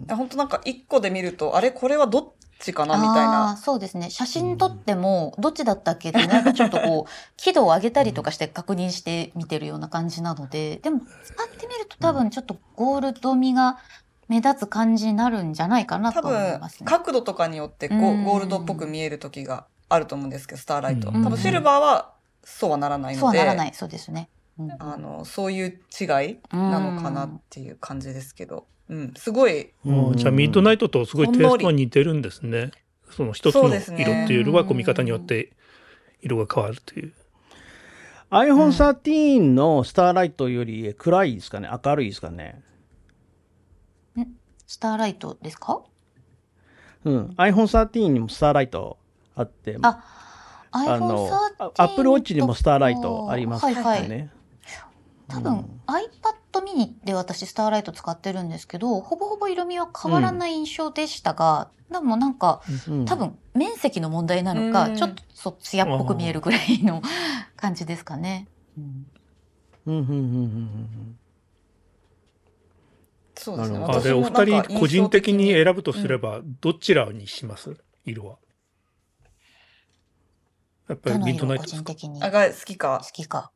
[0.09, 3.57] 本当なんか一個で見ると、あれこれはどっちかなみたいな。
[3.57, 4.11] そうですね。
[4.11, 13.79] 写真撮っても、どっちだったっけって、なんかちょっとこう、輝度を上げたりとかして確認して見てるような感じなので、でも、使ってみると多分ちょっとゴールド味が
[14.29, 16.87] 目立つ感じになるんじゃないかなと多分思いますね。
[16.87, 21.11] 角度とかによってこううんゴールドっぽく見える時があると思うんですけど、スターライト。
[21.11, 23.75] うん多分シルバーはそうはならないそうので、はならない。
[23.75, 24.29] そうですね。
[24.59, 30.17] うんあの、そういう違いなのかなっていう感じですけど、うん、すごい、うん。
[30.17, 32.71] じゃあミッドナイトとすごいテイストは似てるんですね。
[33.11, 35.53] その一つの色っていうよりはこう見方によって
[36.23, 37.13] 色が変わるという。
[38.31, 41.69] iPhone 13のスターライトより暗いですかね？
[41.85, 42.63] 明るいですかね？
[44.67, 45.83] スターライトですか？
[47.05, 47.27] うん。
[47.37, 48.99] iPhone 13にもスターライト
[49.37, 50.03] あって、あ、
[50.73, 53.83] あ iPhone の、13 Apple Watch にもスターライトありますよね。
[53.83, 54.31] はいはい。
[55.29, 55.81] 多分、うん。
[55.87, 63.05] iPad mini で私スターライト使ってるんですけど、ほぼほぼ色味は変わらない印象でしたが、でもなんか、うん。
[63.05, 64.97] 多分面積の問題なのか、うん。
[64.97, 67.03] ちょっとそ艶っぽく見えるぐらいの
[67.57, 68.49] 感じですかね。
[68.77, 69.07] うん。
[69.87, 71.19] うんうんうんうんうん。
[73.39, 73.85] そうですね。
[73.89, 77.77] あでお二人個人的に選ぶとすればどちらにします？
[78.05, 78.39] 色は
[80.89, 81.77] やっぱりミッドナイトですか？
[81.77, 82.23] 人的に？
[82.23, 83.01] あが好きか。
[83.05, 83.11] 好。
[83.13, 83.53] きか。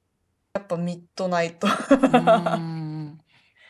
[0.55, 1.69] やっぱミッドナイト。
[1.69, 3.21] うん。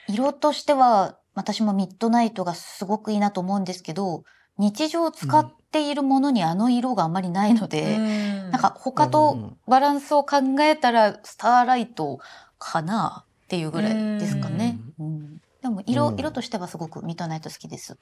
[0.09, 4.25] 色としては私もミッドナイトがすごくいいなと思うんですけど
[4.59, 8.51] 日常使っているものにあの色があまりないので、うん。
[8.51, 12.19] なんか他とバランスを考えたらスターライト
[12.59, 14.79] かなっていうぐらいですかね。
[14.99, 15.41] うん。
[15.63, 16.19] でも色、うん。
[16.19, 17.99] 色としてはすごくミッドナイト好きです。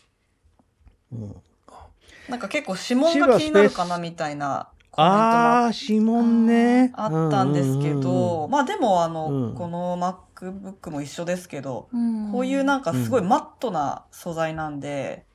[1.12, 1.36] うん。
[2.28, 6.90] なんか結構指紋が気になるかなみたいなコメントもああ、指紋ね。
[6.94, 9.54] あったんですけど、まあでもあの、うん。
[9.54, 9.96] この
[10.34, 12.32] MacBook も一緒ですけど、うん。
[12.32, 15.26] こういうなんかすごいマットな素材なんで、うん。
[15.26, 15.28] うん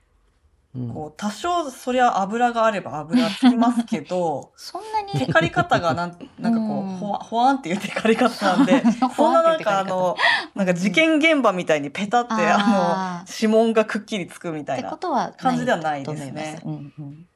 [0.92, 5.24] こう多少そりゃ油があれば油つきますけど、 そんなに。
[5.24, 8.84] テカリ方がなんなんかこうほわ、ほわんっていうテカリ方なんで、
[9.16, 10.18] そんななんかあの、
[10.56, 16.60] なんか事件現場みたいにペタってああの、指紋がくっきりつくみたいなことは感じではないとですね。
[16.66, 17.28] うんうん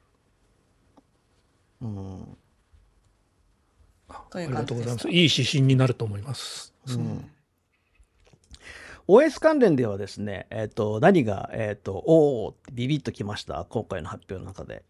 [1.82, 2.38] うん
[4.30, 5.08] というありが感じでしたとうございます。
[5.08, 6.74] いい指針になると思います。
[6.88, 7.30] うん、
[9.06, 13.64] OS 関連ではですね、えっ、と、何が、えっ、と、おおってビビッときました？
[13.68, 14.84] 今回の発表の中で。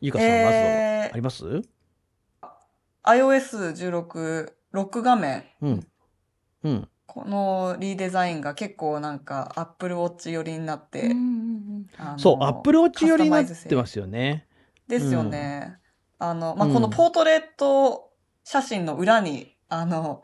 [0.00, 1.62] ゆかさん、まずえーあります
[3.04, 5.86] ？iOS16 ロック画面、うん。
[6.64, 6.88] うん。
[7.06, 11.16] このリデザインが結構なんか Apple Watch 寄りになって、うんうん
[12.12, 14.46] うんそう、Apple Watch 寄りになってますよね。
[14.88, 15.78] ですよね。
[16.18, 18.10] あの、まあ、うんこのポートレート
[18.44, 20.22] 写真の裏に、あの、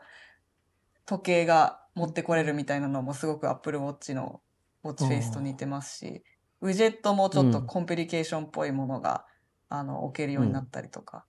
[1.05, 4.41] 時計が持ってこれるみたいなのもすごく Apple Watch の
[4.83, 6.23] ウォッチフェイスと似てますし、
[6.61, 9.25] ウィジェットもちょっとコンプリケーションっぽいものが、
[9.69, 11.25] あの、置けるようになったりとか。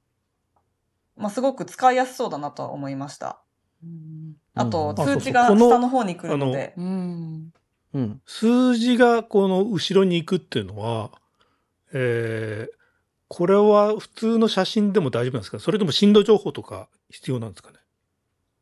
[1.16, 3.42] まあ、すごく使いやすそうだなとは思いました。
[3.82, 7.52] うんあと、うん通知が下の方に来るので、うん
[7.94, 8.22] うん。
[8.26, 11.10] 数字がこの後ろに行くっていうのは、
[11.92, 12.81] えー
[13.34, 15.58] これは普通の写真でも大丈夫なんですか？
[15.58, 17.78] それとも震度情報とか必要なんですかね？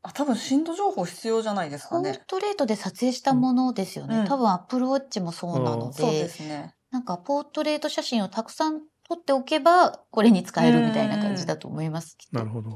[0.02, 2.22] あ、多分震度情報必要じゃないですかポーね。
[2.28, 4.18] トレートで撮影したものですよね。
[4.18, 6.76] うん多分 Apple Watch もそうなので、そうですね。
[6.92, 12.16] なんかポートレート写真をたくさん撮っておけば、これに使えるみたいな感じだと思います。
[12.16, 12.70] きっとなるほど。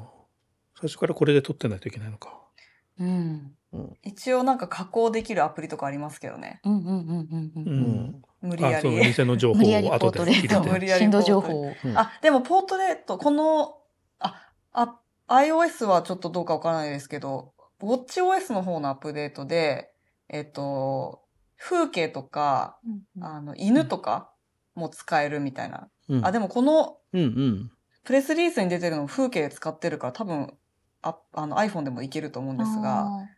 [0.81, 2.41] 最初からこれで撮ってないといけないのか。
[2.99, 3.53] うん。
[4.03, 6.61] 一応なんか加工できるアプリとかありますけどね。
[6.65, 7.61] うんうんうんうんう。
[7.61, 9.13] うんう、無理やり。
[9.13, 10.71] 偽の情報無理やりポを後ートレで入れートて。
[10.71, 11.73] 無理やり震度情報を。
[11.85, 13.79] うんあ、でもポートレート、この、
[14.19, 19.93] あ、あ、iOS はちょっとどうかわからないですけど、WatchOS の方のアップデートで、
[20.29, 21.23] えっと、
[21.59, 22.79] 風景とか、
[23.21, 24.31] あの、犬とか
[24.75, 25.89] も使えるみたいな。
[26.09, 26.27] うん。
[26.27, 27.71] あ、でもこのうんうん。
[28.05, 30.53] プレスリリースに出てるの風景使ってるから多分、
[31.01, 33.29] ああの iPhone でもいけると思うんですが、あ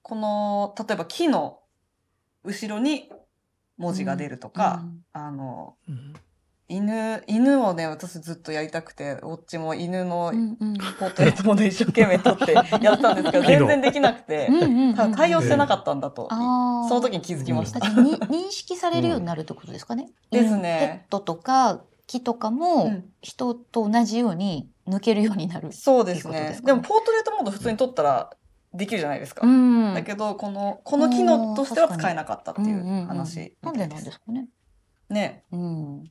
[0.00, 1.60] この、例えば木の
[2.44, 3.10] 後ろに
[3.78, 5.04] 文字が出るとーか、うん。
[5.12, 6.14] あの、うん。
[6.68, 10.32] 犬、犬をね、私ずっとやりたくて、ウォッチも犬の
[10.98, 14.50] ポートレートモデル一生懸命撮ってやったんですけど、全然できなくて
[15.14, 16.36] 対応してなかったんだと、そ
[16.96, 17.78] の時に気づきました。
[17.78, 20.08] 認識されるようになるってことですかね。
[20.32, 21.04] ですね。
[21.04, 23.04] ペットとか木とかうもん。
[23.22, 25.72] 人と同じように抜けるようになる。
[25.72, 26.58] そうですね。
[26.64, 28.30] でも、ポートレートモード普通に撮ったら
[28.76, 29.46] できるじゃないですか。
[29.46, 34.48] んだけど、この、この機能としては使えなかったっていうんうんううん話なんでなんですかね。
[35.08, 35.44] ね。
[35.52, 36.04] うん。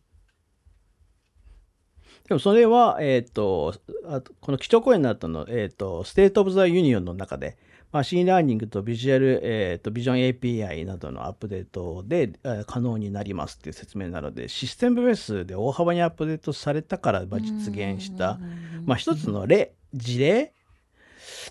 [2.28, 3.75] でもそれは、えっ、と、
[4.08, 7.58] あとこの基調講演になったの、えっ、と、 State of the Union の中で、
[7.91, 18.39] machine learning とビジュアル、えっ、と、 Vision API などのアップデートで、えー可能になりますっていう説明なので、システムベースで大幅にアップデートされたから、まあ、実現した、
[18.86, 20.54] まあ、一つの例、事例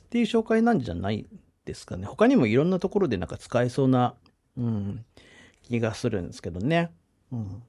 [0.00, 1.26] っていう紹介なんじゃない
[1.64, 2.06] ですかね。
[2.06, 4.14] 他にもいろんなところでなんか使えそうな、
[4.56, 5.04] うん、
[5.62, 6.92] 気がするんですけどね。
[7.32, 7.62] うん。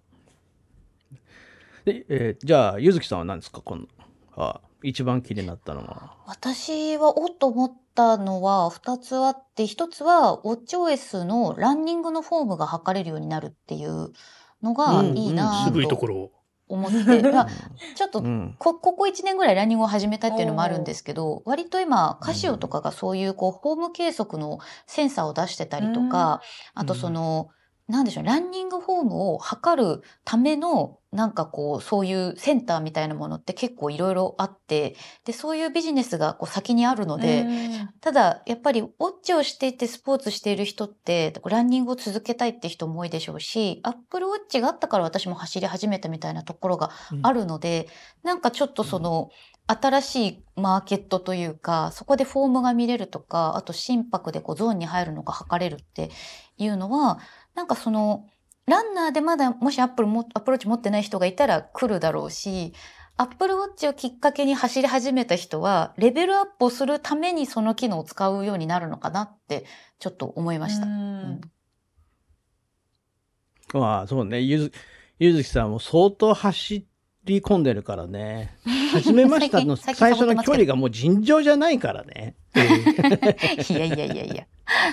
[1.85, 3.61] で、えーじゃあ、ゆずきさんは何ですか？
[3.61, 3.85] この、
[4.35, 6.15] あ一番気になったのは。
[6.27, 14.11] 私はおっと思ったのは2つあって1つは WatchOS のランニングのフォームが測れるようになるっていう
[14.61, 16.31] のがうんいいな渋いとことろを。
[16.67, 17.47] 思って、 まあ
[17.95, 18.55] ちょっとうん。
[18.59, 26.41] こここ1年ぐらいランニングを始めたっていうのもあるんですけど割と今カシオとかがそういうこうフォーム計測のセンサーを出してたりとか
[26.74, 27.49] あとその
[27.88, 37.89] なんでしょうランニングフォームを測るためのなんかこうそういうセンターみたいなものって結構いろいろあってでそういうビジネスがこう先にあるので、うん。
[38.01, 46.89] ただやっぱりウォッチをしていてスポーツしている人ってランニングを続けたいって人も多いでしょうしアップルウォッチがあったから私も走り始めたみたいなところが
[47.21, 47.88] あるので、
[48.23, 49.29] なんかちょっとその
[49.67, 56.11] 新しいマーケットというかそこでフォームが見れるとかあと心拍でこうゾーンに入るのが測れるって
[56.57, 57.19] いうのは
[57.56, 58.28] なんかその
[58.68, 62.74] ランナーでまだもしアップルもアプローチ持ってない人がいたら来るだろうし
[63.18, 69.66] Apple Watch をきっかけに走り始めた人は、レベルアップをするためにその機能を使うようになるのかなって、
[69.99, 70.86] ちょっと思いました。
[70.86, 70.95] ううん
[71.36, 71.41] ん
[73.74, 74.41] まあ、そうね。
[74.41, 74.74] ゆず、
[75.18, 76.88] ゆずきさんも相当走
[77.24, 78.58] り込んでるからね。
[78.91, 82.36] 始めましたの最初の距離がもう尋常じゃないからね。
[83.70, 84.45] いやいやいやいや、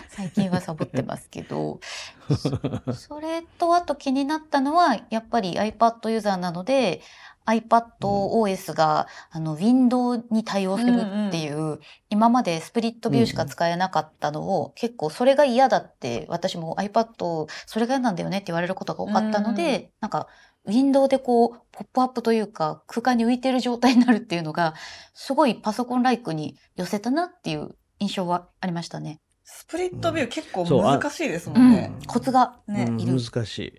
[0.09, 1.81] 最近はサボってますけど、
[2.29, 2.61] そ
[2.93, 7.03] それとあと気になったのは、やっぱり iPad ユーザーなので、
[7.47, 19.91] iPadOS が、あの、ウィンドウに対応するっていう、今までスプリットビューしか使えなかったのを、結構それが嫌だって、私も iPad、それが嫌なんだよねって言われることが多かったので、うん。
[20.03, 20.29] なんか、
[20.65, 24.75] ウィンドウでこう、ポップアップというか、空間に浮いてる状態になるっていうのが、
[25.15, 29.21] すごいパソコンライクに寄せたなっていう印象はありましたね。
[29.45, 31.93] スプリットビュー結構難しいですもうんんね。
[32.07, 33.13] コツがねうんいる。
[33.21, 33.73] 難しい。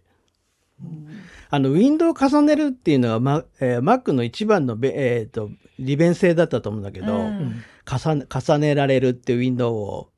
[1.49, 10.12] あの、ウィンドウを重ねるっていうのは、まえー Mac の一番のべ、えーと利便性だったと思うんだけど、うん重ね重ねられるっていうウィンドウを、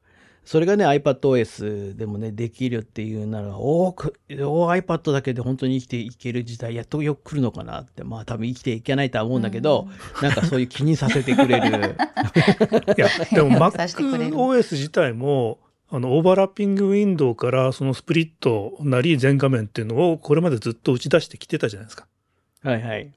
[0.45, 9.87] それがね、iPadOS でもね、できるっていうなら、多く、お iPad だけで本当に生きていける時代、やっとよく来るのかなって、まあ多分生きていけないとは思うんだけど、
[10.21, 11.95] なんかそういう気にさせてくれる。
[12.95, 22.07] いや、 でも MacOS 自体も、あの、オーバーラッピングウィンドウからそのスプリットなり全画面っていうのをこれまでずっと打ち出してきてたじゃないですか。
[22.61, 23.11] はいはい。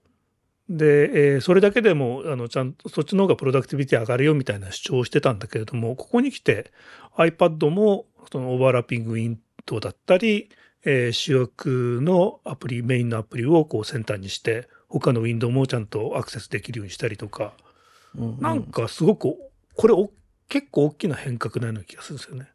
[0.68, 6.70] で、えーそれだけでも、あの、ちゃんと、そっちの方がプロダクティビティ上がるよみたいな主張をしてたんだけれども、ここに来て
[7.16, 10.50] iPad もそのオーバーラッピングウィンドウだったり、
[10.84, 17.54] えー主役のアプリ、メインのアプリをこう先端にして、他のウィンドウもちゃんとアクセスできるようにしたりとか、
[18.16, 18.40] うんうん。
[18.40, 19.34] なんかすごく、
[19.74, 20.10] これお
[20.48, 22.48] 結構大きな変革なような気がするんですよね。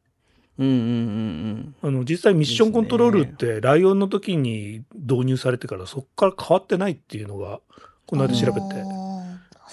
[0.59, 7.59] うんうんうんあの、実際ミッションコントロールって、ライオンの時に導入されてからそこから変わってないっていうのが、
[8.05, 8.67] この間調べて、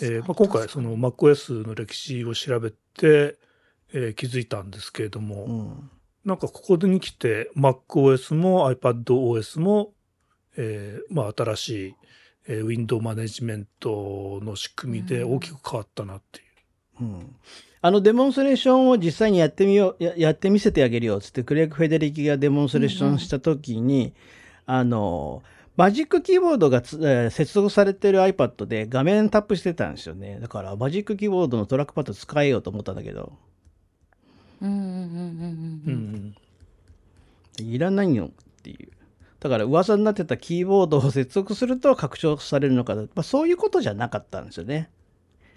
[0.03, 3.39] えーまあ、今回その MacOS の歴史を調べて、
[3.93, 5.59] えー気づいたんですけれども、うん。
[5.61, 5.91] うん
[6.25, 9.95] なんかここに来て MacOS も iPadOS も、
[10.57, 11.95] えーまあ、新しい、
[12.49, 16.43] えー、ウィンドウマネジメントの仕組みで大きく変わったなってい
[17.01, 17.05] う。
[17.05, 17.37] うん。
[17.83, 24.13] あのデモンストレーションを実際にやってみよう、ややってみせてあげるよっつって、クレイグ・フェデリキがデモンストレーションしたときに、
[24.67, 25.43] あの、
[25.81, 30.39] マジックキーボードがつ、えー接続されてる iPad で画面タップしてたんですよね。
[30.39, 33.33] だから、マジックキーボードのトラックパッド使えようと思ったんだけど、
[34.61, 36.35] うんうんうんうんううん
[37.63, 38.31] んいらないよっ
[38.63, 38.91] ていう。
[39.41, 44.91] だから、噂になってたキーボードを接続すると拡張されるのか、まあ、そういうことじゃなかったんですよね。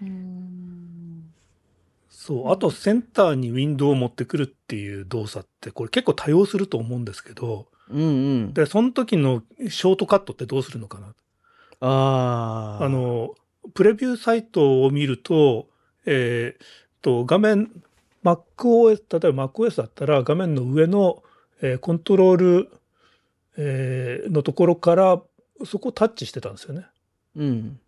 [0.00, 1.34] うんうん
[2.08, 2.50] そう。
[2.50, 8.04] あと、センターにウィンドウを持ってくるっていう動作って、これ結構多用すると思うんですけど、うんう
[8.46, 8.54] ん。
[8.54, 11.14] で、その時のショートカットってどうするのかな
[11.80, 12.84] ああ。
[12.84, 13.34] あ、の、
[13.74, 15.68] プレビューサイトを見ると、
[16.06, 16.64] えー
[17.02, 17.70] と、画面、
[18.24, 21.22] MacOS、例えば MacOS だったら画面の上の、
[21.60, 22.70] えーコントロール、
[23.56, 25.22] えーのところから
[25.64, 26.86] そこをタッチしてたんですよね。
[27.36, 27.80] うん。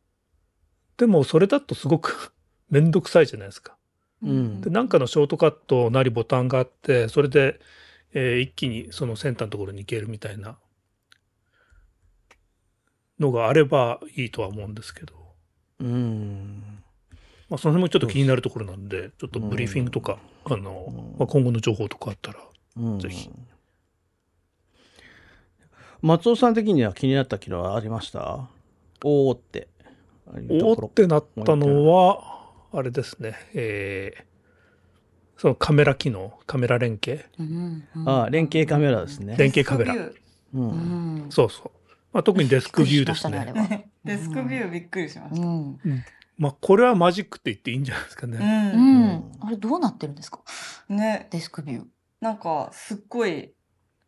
[0.97, 2.33] でもそれだとすごく
[2.71, 3.77] めんどくさいじゃないですか。
[4.23, 7.61] うんで、なんかのショートカットなりボタンがあって、それで、
[8.13, 10.57] えー一気にその先端のところに行けるみたいな
[13.19, 15.15] のがあればいいとは思うんですけど。
[15.81, 16.83] うん。
[17.49, 22.41] まあ、その辺もちょっと気になるところなんで、ちょっとブリーフィングとか、あの、まあ、今後の情報とかあったら、
[22.77, 23.31] うんぜひ。
[26.03, 28.49] 松尾さん的には気になった機能はありました？
[29.05, 29.69] おーって。
[30.27, 34.26] おーってなったのは、あれですね、えー
[35.37, 39.37] そのカメラ機能、カメラ連携、うんうんああ、連携カメラですね。
[39.37, 39.95] 連携カメラ。
[39.95, 40.15] う。
[40.55, 41.71] うんんそうそう。
[42.13, 43.91] まあ、特にデスクビューですね。
[44.05, 45.47] デスクビューびっくりしました。
[45.47, 45.79] うん
[46.39, 48.31] まあ、これはマジックって言っていいんじゃないですかう。
[48.31, 48.39] ね。
[48.75, 50.41] うんんあれどうなってるんですか？
[50.89, 51.85] ね、デスクビュー
[52.21, 53.53] なんかすっごい、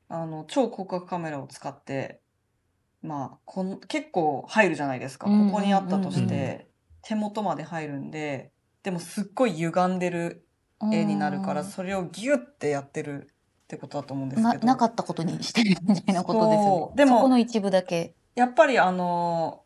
[0.09, 2.21] あの、超広角カメラを使って、
[3.03, 5.29] まあ、こん結構入るじゃないですか。
[5.29, 6.69] うんここにあったとしうんうんて、
[7.03, 8.53] 手元まで入るんで、
[8.83, 10.47] でもすっごい歪んでる
[10.93, 14.67] 絵になるから、それをギュッてやってるってことだと思うんですなけど。
[14.67, 16.97] なかったことにしてるみたいなことですよね。
[16.97, 18.15] でもそこの一部だけ。
[18.35, 19.63] やっぱりあの、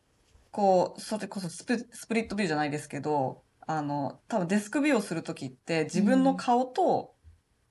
[0.51, 7.15] こう、それこそスプスプリットビューじゃないですけど、あの、多分デスクビューをするときって自分の顔と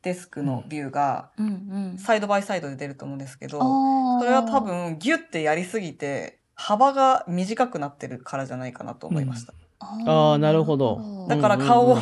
[0.02, 1.48] デスクのビューがうん。
[1.48, 1.50] う
[1.96, 9.54] んサイドバイサイドで出ると思うんですけど、そそれは多分ギュッてやりすぎて幅が短くなってるからじゃないかなと思いました。
[9.82, 12.02] あーなるほどだから顔をうん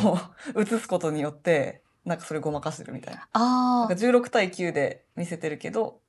[0.54, 3.28] うん映すことによって、なんかそれごまかしてるみたいな。
[3.32, 6.00] あなんかあ16対9で見せてるけど、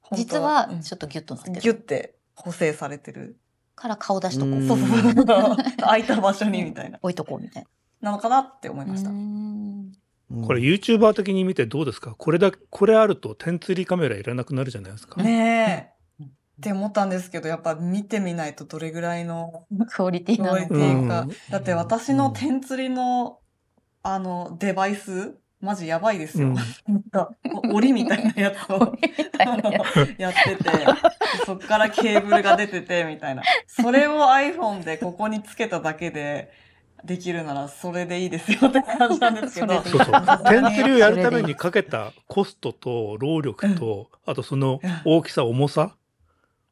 [0.00, 3.36] 本当実はうんちょっとギュッとなってるギュッて補正されてる
[3.74, 4.54] から顔出しとこう。
[4.54, 5.56] うんそうそうそう。
[5.80, 6.98] 空いた場所にみたいな。
[7.02, 7.66] 置いとこうみたい
[8.00, 8.92] なのかなって思いな。
[8.92, 9.16] ましたうー。
[9.16, 9.92] ん
[10.30, 12.14] うんこれ YouTuber 的に見てどうですか？
[12.18, 15.22] これだ、これあると点釣りカメラいらなくなるじゃないですか。
[15.22, 15.97] ねえ。
[16.58, 21.20] って思ったんですけど、やっぱ見てみないとどれぐらいのクオリティなのか。
[21.20, 21.32] うん。
[21.50, 23.38] だって私の点釣りの、
[24.02, 26.48] あの、デバイス、マジやばいですよ。
[26.48, 27.30] うんなんか、
[27.72, 28.96] お檻みたいなやつを
[29.38, 30.86] ややってて、で
[31.46, 33.42] そっからケーブルが出てて、みたいな。
[33.68, 36.50] それを iPhone でここにつけただけで
[37.04, 39.80] できるなら、それでいいですよって感じなんですけど。
[39.82, 40.44] そそうそう。
[40.48, 45.94] 点釣りをやるためにかけたコストと労力と、あとその大きさ、重さ、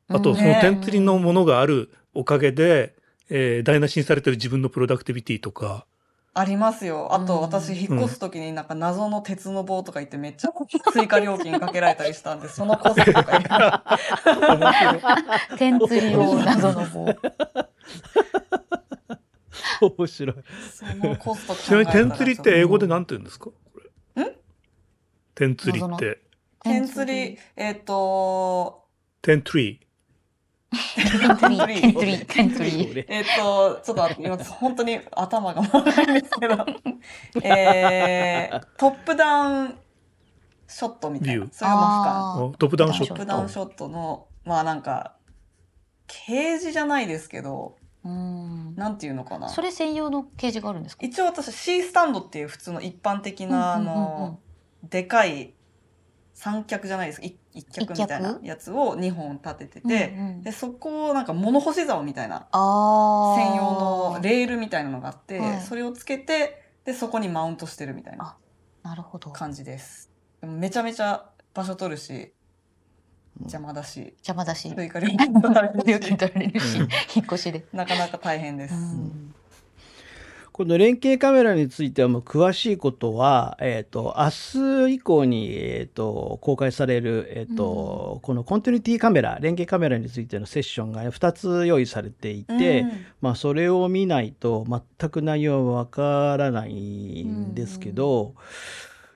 [0.09, 2.95] あとその点釣りのものがあるおかげで、
[3.29, 5.85] えー台無しにされてる自分のプロダクティビティとか、
[6.33, 7.15] ありますよ。
[7.15, 10.51] あと、うん私、引っ越すときになんか謎の鉄の棒とか言ってめっちゃ
[10.93, 13.83] 追加料金かけられたりしたんで、そのコストとかいら
[15.59, 17.07] 点釣り用謎の棒。
[19.81, 20.37] 面白い。
[20.73, 23.47] そのコスト考ちなみに点釣りって英語でな何て言うんですか？
[23.47, 23.53] こ
[24.17, 24.37] れ。
[25.35, 26.21] 点釣りって。
[26.63, 28.85] 点釣り、えっ、と、
[29.23, 29.86] 点釣り。
[30.97, 33.05] 点釣り、点釣り、点釣り。
[33.09, 36.67] えっ、と、ちょっと待って、今本当に頭が回らないんですけど、
[37.43, 39.79] えー、トップダウン
[40.69, 41.47] ショットみたいな。
[41.51, 42.35] それがますか。
[42.37, 43.33] あーあトップダウンショトップット。
[43.33, 45.17] ダウンショットの、まあなんか、
[46.07, 49.49] ケージじゃないですけど、うんなんていうのかな。
[49.49, 51.05] それ専用のケージがあるんですか？
[51.05, 54.39] 一応私 C スタンドっていう普通の一般的な、あうんうんうんうんの、
[54.85, 55.55] でかい
[56.37, 57.27] 三脚じゃないですか。
[57.27, 63.63] 一一脚みたいなやつを2本立ててて、うんうんで、そこをなんか物干し竿みたいな専用
[64.13, 68.37] のレールみたいなのがあって、はいそれをつけて、で、そこにマウントしてるみたいな。
[69.33, 70.11] 感じです。
[70.43, 72.35] でもめちゃめちゃ場所取るし、
[73.41, 74.75] 邪魔だし、邪魔だし。
[74.75, 76.77] 追加料金取られるし、
[77.17, 77.65] 引っ越しで。
[77.73, 78.75] なかなか大変です。
[78.75, 79.26] うん
[80.57, 92.91] この連携カメラについてはもう詳しいことは、えっ、と、明日以降に、えっ、と、公開される、えっ、と、このコンティニティカメラ、連携カメラについてのセッションが2つ用意されていて、うん。
[93.21, 98.35] まあ、それを見ないと全く内容はわからないんですけど、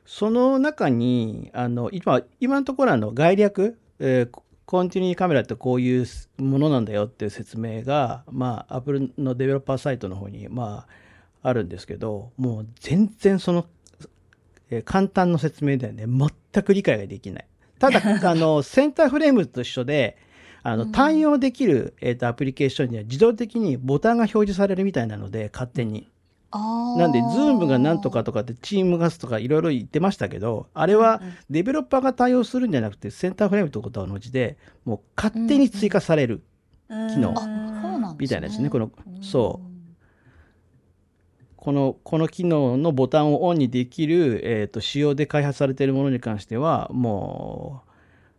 [0.05, 11.09] その中に、あの、今、今のところあの概略、えーコンティニティカメラってこういうものなんだよっていう説明が、まあ、Apple のデベロッパーサイトの方に、まあ、
[11.43, 13.66] あるんですけど、もう全然その、
[14.70, 17.47] えー簡単な説明ではね、全く理解ができない。
[17.78, 20.16] ただ、 あの、 Center Frame と一緒で、
[20.62, 26.09] あの、うん対応できる、えっ、と、アプリケーションには自動的にボタンが表示されるみたいなので、勝手に。
[26.53, 36.43] なんで、 Zoom がなんとかとかって、チームガスとかいろいろ言ってましたけど、あれはデベロッパーが対応するんじゃなくて、 Center Frame ということは同じで、もう勝手に追加される。
[36.88, 37.34] 機機能。
[38.18, 39.69] みたいですねこのうんそう
[41.61, 47.90] この、この機能のボタンをオンにできる、えっ、と、仕様で開発されているものに関しては、もう、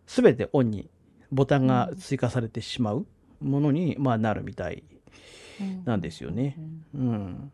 [0.07, 0.89] すべてオンに、
[1.31, 3.05] ボタンが追加されてしまう
[3.39, 4.83] ものに、まあ、なるみたい
[5.85, 6.57] なんですよね。
[6.95, 7.51] うん。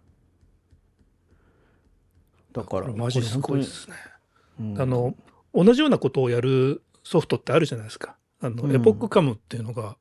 [2.53, 3.95] だから、マジすごいですね。
[4.61, 5.15] うんあの、
[5.53, 8.15] 同じようなことをやるソフトってあるじゃないですか。
[8.39, 9.97] あの、うんエポックカムっていうのが、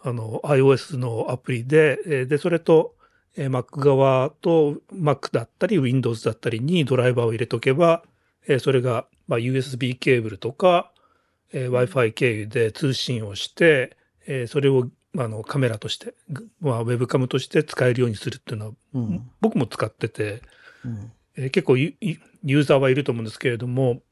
[0.00, 2.94] あの、iOS のアプリで、えーで、それと、
[3.38, 8.02] えー Mac 側と Mac だったり Windows だったりにドライバーを入れとけば、
[8.46, 10.90] えーそれが、まあ、USB ケーブルとか、
[11.52, 19.30] えー Wi-Fi 経由で通信をして、えーそれを、まああのカメラとして、ぐまあ、ウェブカムとして使えるようにするっていうのは、うん。
[19.40, 20.42] 僕も使ってて、
[20.84, 21.12] うん。
[21.36, 24.02] えー結構ユーザーはいると思うんですけれども、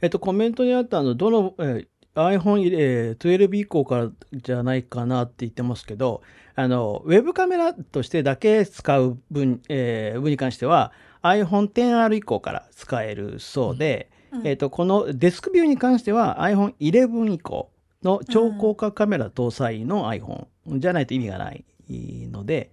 [0.00, 6.22] えっと、コメントにあったあの、どの、えー iPhone、えー12以降からじゃないかなって言ってますけど、
[6.54, 10.92] あの、ウェブカメラとしてだけ使う分、えー分に関しては、
[11.22, 17.70] iPhone XR 以降から使えるそうで、うんえっと、このデスクビューに関しては iPhone 11以降
[18.02, 22.70] の超広角カメラ搭載の iPhone じゃないと意味がないので、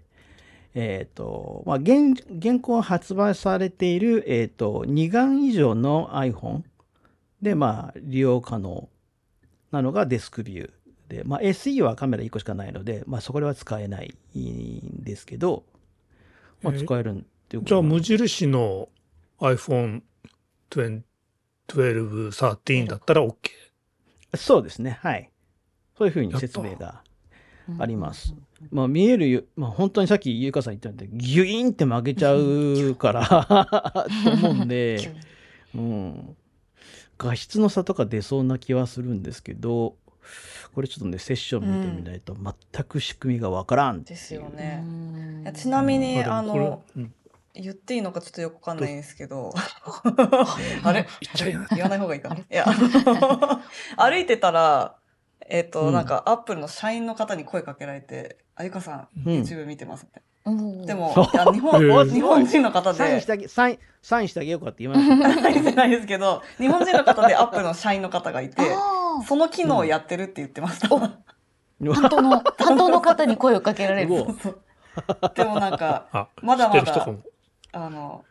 [0.76, 6.64] えっ、と、まあ、現、現行発売されている、えっ、と、2眼以上の iPhone
[7.42, 8.90] で、まあ、利用可能
[9.76, 10.72] なのがデスクビュー
[11.10, 15.64] で、まあ、SE はカメラ1個しかないので、まあ、そこでは使えないんですけど、
[16.64, 17.14] まあ、えー使えるっ
[17.48, 18.90] ていうことじゃあ無印の
[19.40, 20.02] iPhone
[20.70, 21.02] 12、
[21.68, 23.36] 12 13だったら OK？
[24.36, 25.00] そうですね。
[25.02, 25.30] はい。
[25.98, 27.02] そういうふうに説明が
[27.80, 28.34] あります。
[28.72, 35.14] まあ見えるよ、まあ本当にさっきゆうかさん言ったように、ギュイーンって負けちゃうから、 と思うんで、
[35.74, 36.36] うん。
[37.18, 39.96] 画質の差とか出そうな気はするんですけど、
[40.74, 44.04] これちょっとね、セッション見てみないと全く仕組みがわからん。
[44.04, 44.84] ですようね。
[45.56, 47.14] ちなみに、あの、うん。
[47.54, 49.54] 言っていいのかちょっとよくわかんないんですけど、
[50.84, 51.08] あれ？
[51.74, 52.30] 言わない方がいいか。
[52.30, 52.36] な。
[52.36, 52.66] いや、
[53.96, 54.98] 歩いてたら、
[55.48, 55.94] えっ、と、うん。
[55.94, 59.42] なんか、アップルの社員の方に声かけられて、あゆかさん、うん。
[59.42, 60.35] YouTube 見てますみたいうんな。
[60.46, 61.12] でも、
[61.54, 62.98] 日本、日本人の方で。
[62.98, 65.50] サインして、あげ、サイン、サインしてあげようかって言いました。
[65.50, 70.90] 言ってないですけど、日本人の方でアップルの社員の方がいて、あその機能をやってるって言ってました。
[70.90, 71.20] 担
[72.10, 74.10] 当の、担当の方に声をかけられる。
[75.36, 77.08] でもなんか、あまだまだ
[77.72, 78.24] あの、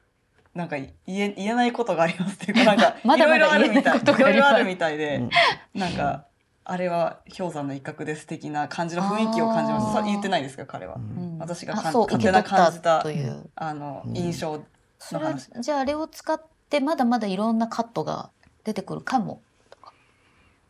[0.54, 3.98] なんか言え言えないことがありますっていうか、なんか、 いろいろあるみたい。
[3.98, 5.30] いろいろあるみたいで、うん。
[5.74, 6.26] なんか、
[6.66, 10.02] あれは氷山の一角です的な感じの雰囲気を感じました。
[10.02, 10.96] 言ってないですか、彼は。
[10.96, 13.50] うん私が勝手な感じた受け取ったという。
[13.54, 14.62] あの、うん印象
[14.98, 15.50] それはの話。
[15.60, 16.40] じゃああれを使っ
[16.70, 18.30] てまだまだいろんなカットが
[18.64, 19.42] 出てくるかも。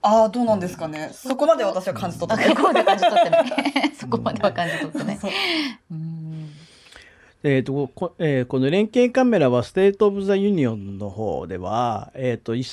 [0.02, 1.10] ああ、どうなんですかね。
[1.12, 2.54] そこまで私は感じ取っあてない。
[2.54, 3.94] そこまで感じ取ってない。
[3.96, 5.18] そこまでは感じ取ってない。
[7.46, 12.66] えーとこえーこの連携カメラは State of the Union の方では、えー、と一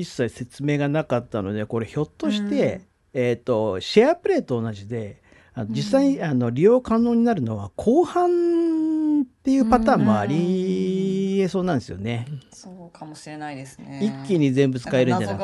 [0.00, 2.82] 一切説明がなかったのでこれひょっとして、うん
[3.14, 5.22] えー、と SharePlay と同じで
[5.70, 12.26] 実際にあの利用可能になるのは後半っていうパターンもありえそうなんですよね。
[12.52, 14.22] そうかもしれないですね。
[14.24, 15.42] 一気に全部使えるんじゃなく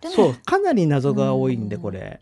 [0.00, 2.20] て そうかなり謎が多いんでうんこれ。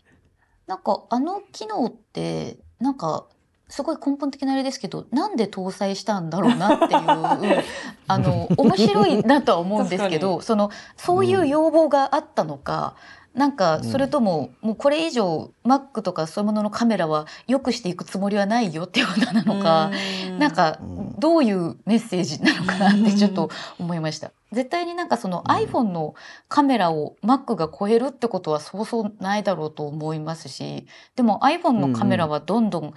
[0.67, 3.25] なんかあの機能ってなんか
[3.71, 7.63] すごい根本的なあれですけどなんで搭載したんだろうなっていう
[8.07, 12.95] あの面白いなとは思うんですけどそのそういう要望があったのか、
[13.33, 19.89] なんかそれとも、もうこれ以上 Mac とかそういうもののカメラは良くしていくつもりはないよっていうことなのか、
[20.35, 21.15] うなんかうん。
[21.17, 23.49] どういうメッセージなのかなってちょっと
[23.79, 24.31] 思いました。
[24.51, 25.55] 絶対になんかそのうん。
[25.55, 26.13] iPhone の
[26.49, 32.93] カメラを Mac が超えるってことはそうそうないだろうと思いますし、でも iPhone のカメラはどんどん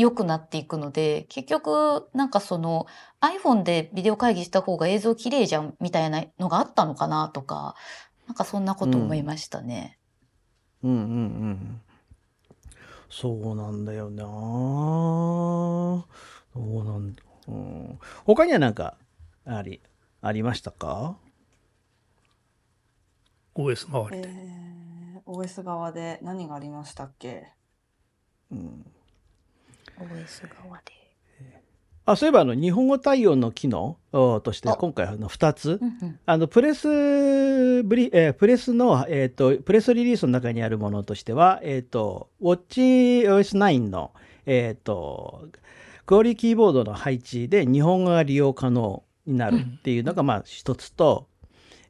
[0.00, 2.86] 良くなっていくので、結局なんかその
[3.20, 7.74] iPhone でビデオ会議した方が映像綺麗じゃんみたいなのがあったのかなとか、
[8.26, 9.98] なんかそんなこと思いましたね。
[10.82, 11.00] うんうんう
[11.50, 11.80] ん。
[13.10, 16.04] そうなんだよなそ
[16.54, 17.22] うなんだ。
[17.48, 18.98] うん、他には何か
[19.46, 19.80] あり、
[20.20, 21.16] ありましたか
[23.54, 27.48] ？OS 周りで、えー、OS 側で何がありましたっけ？
[28.52, 28.86] うん。
[29.98, 30.98] OS 側で。
[32.04, 35.84] あ、そういえばあの、日本語対応の機能おとしてあ今回あの2つう。
[35.84, 36.88] んうんあの、プレス
[37.82, 44.12] ブリ、えープレスの、えっ、と、プレスリリースの中にあるものとしては、えっ、と、WatchOS9 の、
[44.46, 45.48] えっ、と、
[46.06, 51.27] QWERTY キーボードの配置で日本語が利用可能になるっていうのが、まあ、一つと、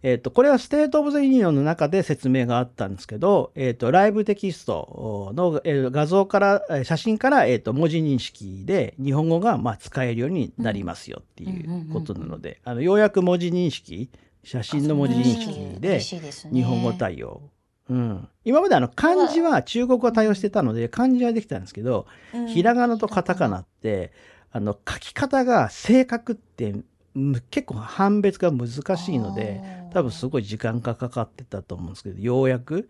[0.03, 14.11] えっ、と、これは State of the Union の中で説明があったんですけど、えっ、と、 Live Text の、えー画像から、えー写真から、えっ、と、文字認識で日本語が、まあ、使えるようになりますよっていうことなので、あの、ようやく文字認識、
[14.45, 17.43] 写真の文字認識で日本語対応。
[17.91, 18.29] うん。
[18.45, 22.07] 今まであの、漢字は中国語対応してたので、漢字はできたんですけど、
[22.47, 24.13] ひらがなとカタカナって、
[24.53, 26.75] あの、書き方が正確って、
[27.15, 29.61] む結構判別が難しいので、
[29.93, 32.89] 多分すごい時間がかかってたと思うんですけど、ようやく、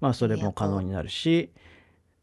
[0.00, 1.50] まあそれも可能になるし、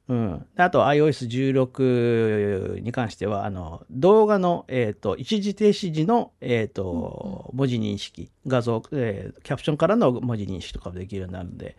[0.07, 0.45] うん。
[0.55, 11.75] であと iOS16 に関しては、あの、動画の、えっ、と、一時停止時の、えっ、と、文字認識、画像、えーキャプションからの文字認識とかもできるようになるので、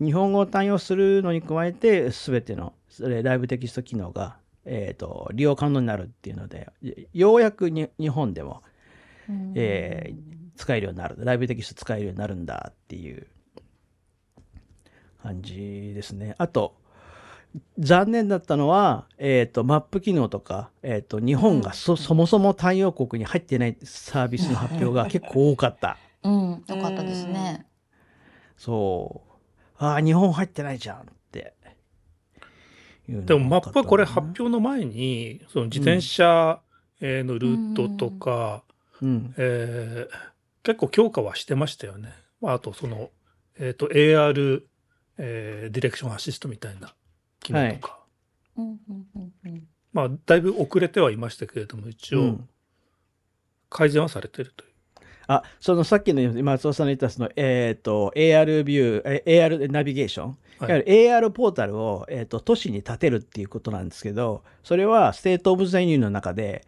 [0.00, 4.36] 日本語を対応するのに加えて、すべてのそれライブテキスト機能が、
[4.66, 6.70] えっ、と、利用可能になるっていうので、
[7.14, 8.62] ようやくに日本でも、
[9.30, 9.52] うん。
[9.54, 11.16] えー使えるようになる。
[11.18, 13.26] ライブテキスト使えるようになるんだっていう
[15.20, 16.36] 感じですね。
[16.38, 16.76] あと、
[17.80, 25.98] 残念だったのは、えっ、と、マップ機能とか、えっ、と、日本がそ,、そもそも対応国に入ってないサービスの発表が 結構多かった。
[26.22, 27.66] うん、よかったですね。
[28.56, 29.84] そう。
[29.84, 31.02] ああ、日本入ってないじゃんっ
[31.32, 31.54] て。
[33.08, 36.60] でもマップはこれ発表の前にその自転車
[37.00, 38.62] えーのルートとか、
[39.02, 39.34] うん。
[39.36, 40.31] えー
[40.62, 42.12] 結構強化はしてましたよね。
[42.40, 43.10] まあ、あとその、
[43.58, 44.62] えっと AR、
[45.18, 46.94] えーディレクションアシストみたいな
[47.40, 48.00] 機能とか、
[48.56, 48.78] うんうん
[49.16, 49.68] うんうん。
[49.92, 52.48] まあだいぶ遅れてはいましたけれども一応うん。
[53.72, 54.72] 改善はされてるという。
[55.26, 60.36] あ、そのさっきの松尾さんの言ったその、えっ、と、AR ビュー、え AR ナビゲーション、はい。
[60.60, 66.66] いわゆる AR ポータルを、えー、と都市に建てるっていうことなんですけど、それは State of the Union の中で、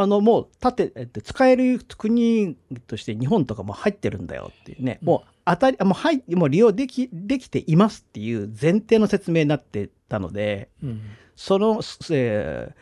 [0.00, 11.02] あの、もう建て、えっと使える国として日本とかも入ってるんだよっていうね、もう当たり、もう、はい、もう利用でき、できていますっていう前提の説明になってたので、うん
[11.36, 11.80] その、
[12.10, 12.74] えー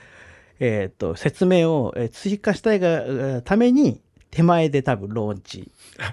[0.60, 4.00] えーと、説明をえー追加したいがえーために、
[4.30, 5.70] 手前で多分ローンチ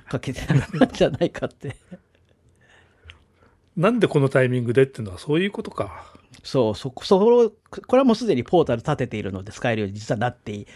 [0.10, 1.76] かけてたんじゃないかって。
[3.76, 6.15] なんでこのタイミングでっていうのはそういうことか。
[6.46, 7.52] そう、そ、そこ、
[7.88, 10.68] これはもうすでにポータル立てているので使えるように実はなってい、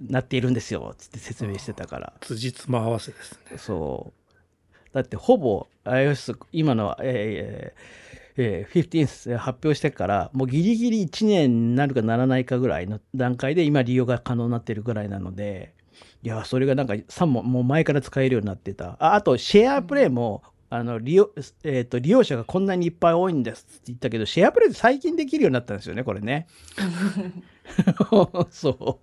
[0.00, 2.12] なっているんですよ、つって説明してたから。
[2.20, 3.56] 辻褄合わせですね。
[3.56, 4.24] そう。
[4.92, 15.74] だってほぼ iOS 今の、えーえー、15発表してからもうギリギリ1年になるかならないかぐらいの段階で今利用が可能になってるぐらいなので
[16.22, 20.42] いやそれがなんか3ももう前から使えるようになってたああとシェアプレイも、
[20.74, 21.30] あの利用
[21.62, 26.48] えーと利用者がこんなにいっぱい多いんですって言ったけどシェアプレイって最近できるようになったんですよねこれね。
[28.50, 28.98] そ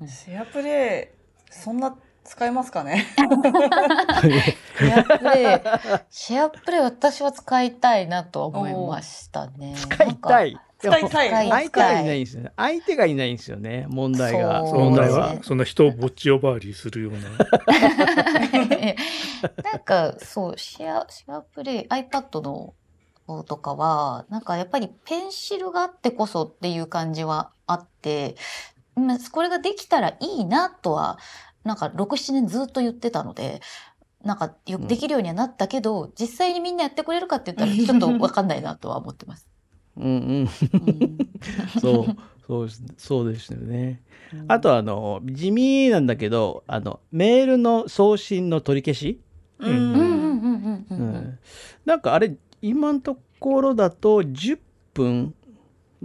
[0.00, 0.06] う。
[0.06, 3.04] シェアプレイ、そんな使えますかね？
[3.16, 9.74] シェアプレイ、シェアプレイ私は使いたいなとは思いましたね。
[9.90, 11.48] 使いたい使いたい。
[11.50, 12.52] 相手がいないんですよね。
[12.56, 13.86] 相手がいないんですよね。
[13.88, 14.62] 問題が。
[14.62, 15.38] 問題は？
[15.42, 17.18] そんな人をぼっち呼ばわりするような。
[19.72, 22.74] なんかそうシェアシェアプレイ iPad の
[23.26, 28.36] 方とかはなんかやっぱりペンシルがあってこそっていう感じはあって
[28.94, 31.18] まあこれができたらいいなとは
[31.64, 33.60] なんか67年ずっと言ってたので
[34.24, 39.47] なんかようんできるようにはなったけど、実際にみんなやってくれるかって言ったらちょっとわかんないなとは思ってます。
[39.98, 40.48] うんうん。
[40.86, 41.30] うん。
[41.80, 44.02] そう、そうです、そうですよね。
[44.48, 49.20] あと、あの、地味なんだけど、あの、メールの送信の取り消し、
[49.60, 49.76] ううん。
[49.76, 49.90] うん。
[49.90, 49.98] うん。
[49.98, 50.86] ん。
[50.90, 50.98] うん。
[50.98, 51.16] ううん。
[51.16, 51.38] ん。
[51.84, 54.58] なんかあれ、今のところだと10
[54.94, 55.34] 分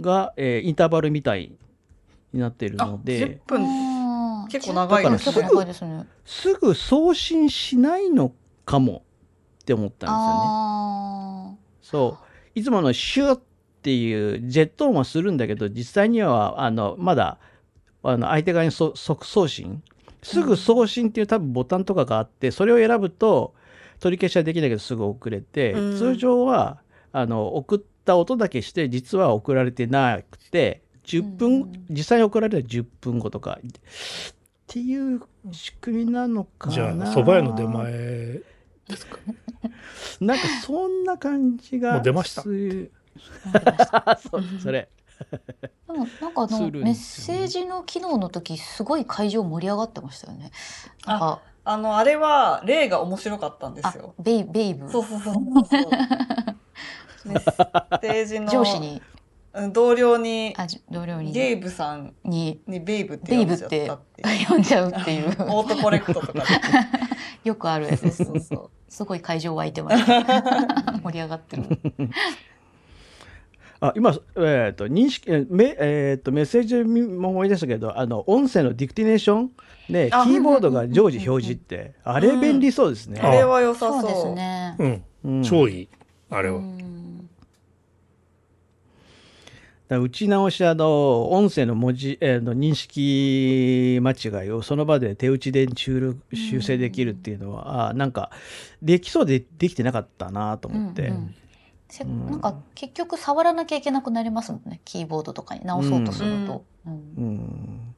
[0.00, 1.52] が、えーインターバルみたい
[2.32, 3.66] になっているあ、の10で、分。
[4.48, 5.10] 結構長い。
[5.10, 6.06] ですねすね。
[6.24, 8.32] すぐ送信しないの
[8.64, 9.04] かも
[9.62, 10.40] って思ったんですよね。
[10.46, 12.58] あそう。
[12.58, 13.40] いつものシュー
[13.84, 17.38] っていうジェット音はするんだけど、実際には、あの、まだ、
[18.02, 19.82] あの、相手側にそ即送信。
[20.22, 23.52] すぐ送信っていう多分ボタンとかがあって、それを選ぶと、
[24.00, 26.80] 取り消しはできないけどすぐ送れて、うん通常は、
[27.12, 33.70] あの、送った音だけして、実は送られてなくて、10分、うん実際に送られたら10分後とか、っ
[34.66, 35.20] ていう
[35.52, 36.74] 仕組みなのかな。
[36.74, 37.92] じゃあ、蕎麦屋の出前
[38.88, 39.18] ですか。
[40.22, 43.03] なんかそんな感じがもう出ましたするあ。
[44.30, 44.88] そうそれ。
[45.86, 50.50] でもなんかあすのメッセージの機能の時すごい会場盛り上がってましたよね。
[51.06, 54.14] なんかあの、あれは、例が面白かったんであすよ。
[54.18, 55.90] ベイベイブそうそうそうそう。
[57.24, 59.00] メッセージの上司に
[59.54, 60.54] うん同僚に、
[60.90, 64.48] 同僚にゲイブさんににベイブって呼んじゃったっていう。
[64.48, 66.44] 呼んじゃうっていう オートコレクトとかで。
[67.44, 68.24] よくあるやつです。
[68.24, 68.70] そうそう。
[68.88, 70.92] すごい会場湧いてました。
[71.02, 71.64] 盛り上がってる。
[73.88, 79.50] あ今、えー、と認識えーメえー、とメッセージも思い出したけどあの音声のディクティネーション
[79.90, 83.20] でキあーボードが常時表示ってあれ便利そうですね。
[83.20, 84.00] あれは良さそう。
[84.00, 84.76] そうですね。
[84.78, 85.04] うん。
[85.24, 85.88] うん超いい。
[86.30, 86.62] あれは。
[89.90, 98.30] 打ち直しあの音声の文字、えーの認識間違いをその場で手打ちで修録修正できるっていうのは、あなんか
[98.80, 101.08] できそうでできてなかったなと思って。
[101.08, 101.34] うんうん
[101.88, 102.26] せうん。
[102.30, 104.80] なんか結局触らなきゃいけなくなりますもんね。
[104.84, 106.64] キーボードとかに直そうとすると。
[106.86, 106.92] うん。
[106.92, 107.94] うん。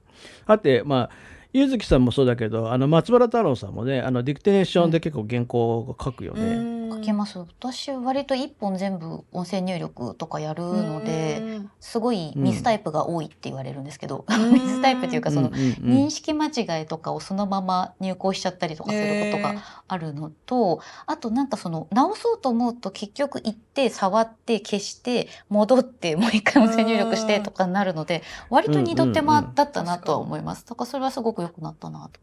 [0.47, 1.11] あって、まあ、
[1.53, 6.76] ゆずきさんもそうだけど、あの松原太郎さんもね、あのディクテネーションで結構原稿を書くよね。
[6.91, 7.39] 書けます。
[7.39, 14.53] 私割と一本全部音声入力とかやるのですごいミスタイプが多いって言われるんですけど、うん。
[14.53, 19.55] ミスタイプっていうかその、認識間違いとかをそのまま入稿しちゃったりとかすることが
[19.89, 30.67] あるのと、あとなんかその直そうと思うと結局行って触って消して戻ってもう一回音声入力してとかになるので割と二度手間だったなとは思います。
[30.67, 32.21] だからそれはすごく良くなったなと。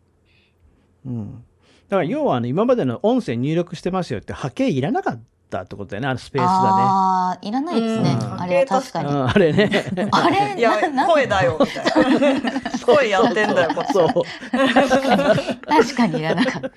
[1.06, 1.44] うん
[1.90, 5.20] だから要はあの今までの音声入力してますよって波形いらなかっ
[5.50, 8.18] たってことだよね、あのスペースがああいらないですね。
[8.20, 9.10] うんあれは確かね。
[9.10, 9.16] に。
[9.16, 9.70] うんあれね。
[10.12, 10.72] あれいや
[11.08, 14.10] 声だよみたいな 声やってんだよこっちそう。
[14.52, 16.70] 確かにいらなかった。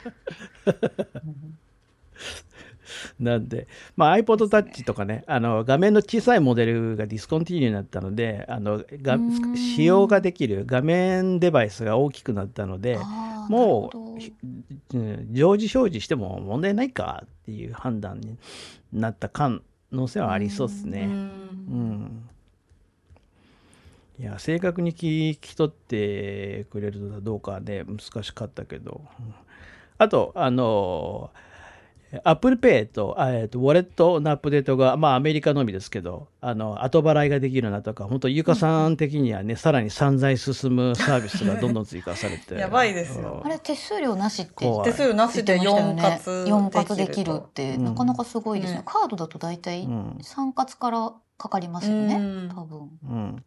[3.21, 9.57] なんで、まあ、iPod Touch とかね、あの画面の小さいモデルが discontinue になったので、あのがうん。
[9.57, 12.99] 使用ができる画面デバイスが大きくなったので、
[13.49, 14.21] もう
[15.33, 18.37] 常時表示しても問題ないかっていう判断に
[18.93, 19.61] なった可
[19.93, 21.05] 能性はありそうですうね。
[21.05, 21.91] うん。
[22.05, 22.29] ん。
[24.19, 29.35] いや正確に聞き取ってくれるのかどうかはね難しかったけど、うん。
[29.99, 31.31] あとあの
[32.25, 42.55] Apple Pay と、あえっと、ウォレットのアップデートが、まあ、アメリカのみですけど、あの、後払いができるなとか、本当ゆかさん的にはね、さらに散財進むサービスがどんどん追加されて。
[42.59, 43.43] やばいですよ。
[43.45, 47.85] あれ手数料なしって手数料なしで4活4活できるって、うん。
[47.85, 48.79] なかなかすごいですね。
[48.79, 50.19] ねカードだと大体うん。
[50.23, 52.49] 3活からかかりますよね、うん。
[52.55, 52.91] 多分。
[53.03, 53.45] うん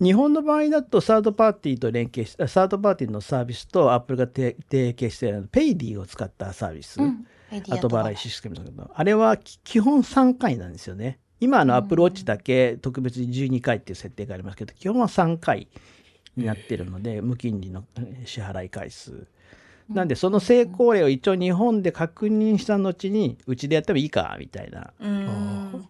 [0.00, 7.26] 日本の場合だと、サードパーティーと連携し、サードパーティーのサービスと Apple が提提携している Paidy を使ったサービス、うん。
[7.50, 11.18] 後払いシステムだけど、あれはき基本3回なんですよね。
[11.40, 11.80] 今あのうん。
[11.80, 15.68] Apple Watch だけ特別に12回っていう設定がありますけど、基本は3回
[16.36, 19.26] になってるので、無金利のえー支払い回数。
[19.88, 24.92] なんで、その成功例を一応日本で確認した後に、うちでやってもいいか、みたいな。
[25.00, 25.88] うん。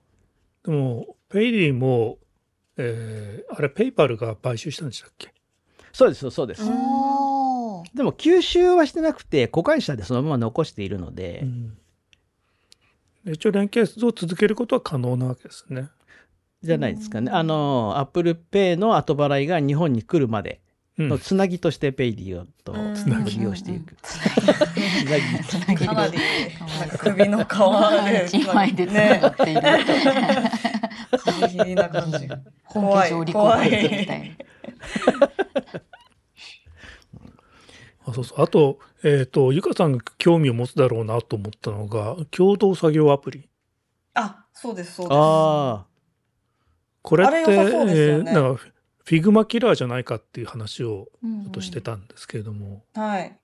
[0.64, 2.18] でも、ペイリーも、
[2.78, 5.32] えーあれ、ペイパルが買収したんでしたっけ？
[5.92, 6.62] そうです、そうです。
[7.94, 13.32] でも、吸収はしてなくて、子会社でそのまま残しているので、うん。
[13.32, 15.88] 一応連携を続けることは可能なわけですね。
[16.62, 17.30] じゃないですかね。
[17.30, 20.60] うんあの、 Apple Pay の後払いが日本に来るまで
[20.98, 21.08] うん。
[21.08, 22.94] のつなぎとして Paidy をとうん。
[22.94, 23.94] つなぎ利用していく。
[24.02, 25.22] つなぎ。
[25.44, 26.18] つなぎ。
[26.98, 29.60] 首の皮で一枚でつながねっている。
[31.32, 32.28] ギリギリな感じ
[32.64, 34.36] 本家上陸怖いみたい
[38.08, 38.42] あそうそう。
[38.42, 43.48] あと,、えー、とゆかさんが興味を持つだろうなと思ったのが共同作業アプリ。
[44.14, 45.18] あそうですそうです。
[45.18, 45.86] あ
[47.02, 47.44] これってね。
[47.46, 48.62] えーなんか
[49.04, 51.44] Figma キラーじゃないかっていう話をな。
[51.44, 53.38] ちょっとしてたんですけれども、はい。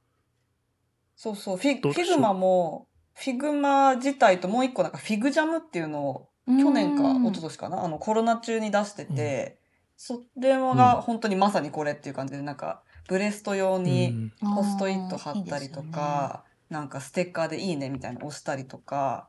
[1.17, 1.57] そうそう。
[1.57, 7.85] フィ Figma も Figma 自体ともう一個なんか FigJam っていうのをうん去年か一昨年かな？
[7.85, 9.59] あのコロナ中に出してて、
[9.97, 19.29] それが本当にまさにこれっていう感じでなんかブレスト用うにんポストイット貼ったりとあーいいですよねか、なんかステッカーでいいねみたいなの押したりとか、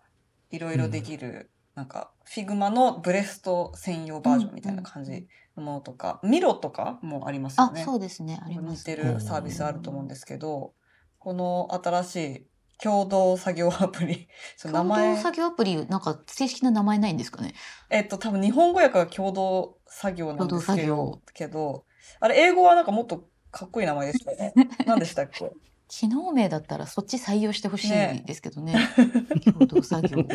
[0.51, 7.84] いろいろできる、なんか Figma のブレスト専用バージョンみたいな感じのものとか、 Miro とかもありますよあ、ね。
[7.84, 8.41] そうですね。
[8.43, 8.95] ありますね。
[8.95, 10.74] 似てるサービスあると思うんですけど、
[11.20, 12.45] この新しい
[12.84, 17.53] 共同作業アプリ、ちょっと名共前同、作業アプリ、なんか正式な名前ないんですかね？
[17.89, 21.86] えっと、多分日本語訳が共同作業なんです共同作けど業、けど、
[22.19, 24.53] あれ英語はなんかもっとかっこいい名前でしたよね。
[24.86, 25.51] 何でしたっけ？
[25.88, 28.76] 機能名だったらそっち採用してほしいねですけどね。
[29.45, 30.26] 共同作業。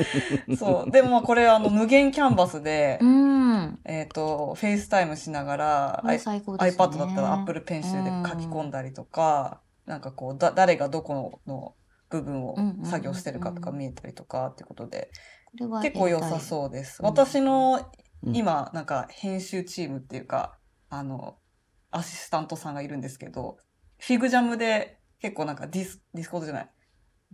[0.56, 0.90] そう。
[0.92, 3.80] でもまあこれあの無限キャンバスでう、ん。
[3.84, 6.84] えっと、 FaceTime しながら、これ最高ですね。
[6.84, 11.74] iPad だったら Apple Pencil で書き込んだりとか、なんかこう、だ、誰がどこの
[12.10, 15.10] 部分を作業してるかとか見えたりとかってことで、
[15.82, 16.40] 結構良さう。
[16.40, 17.00] そうです。
[17.00, 17.90] うん私の
[18.22, 20.58] うん今、なんか編集チームっていうか、
[20.90, 21.38] あの、
[21.90, 23.56] アシスタントさんがいるんですけど、
[23.98, 26.70] FigJam で結構なんかディス、 Discord じゃない。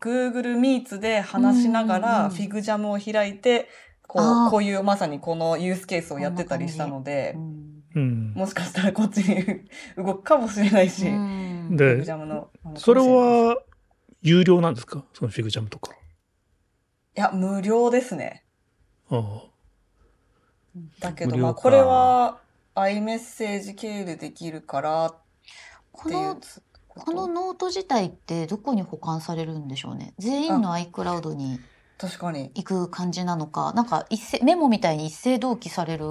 [0.00, 3.68] Google Meets で話しながら FigJam を開いて、
[4.06, 9.64] こう、こういうまさにこのユースケースをやってたりしたのでう、んうんもしかしたらこっちに
[9.96, 12.50] 動くかもしれないし、うんで FigJam の。
[12.76, 13.56] それは
[14.26, 15.04] 有料なんですか？
[15.14, 15.92] その FigJam とか。
[15.92, 15.94] い
[17.14, 18.42] や、無料ですね。
[19.08, 19.42] ああ
[20.98, 22.40] だけど、まあ、これは、
[22.74, 25.14] iMessage 経由でできるから
[25.92, 26.38] この、
[26.88, 30.12] このノート自体ってどこに保管されるんでしょうね？
[30.18, 31.60] 全員の iCloud に
[31.96, 32.50] 確かに。
[32.54, 36.06] 行く感じなのか、なんか一斉、メモみたいに一斉同期される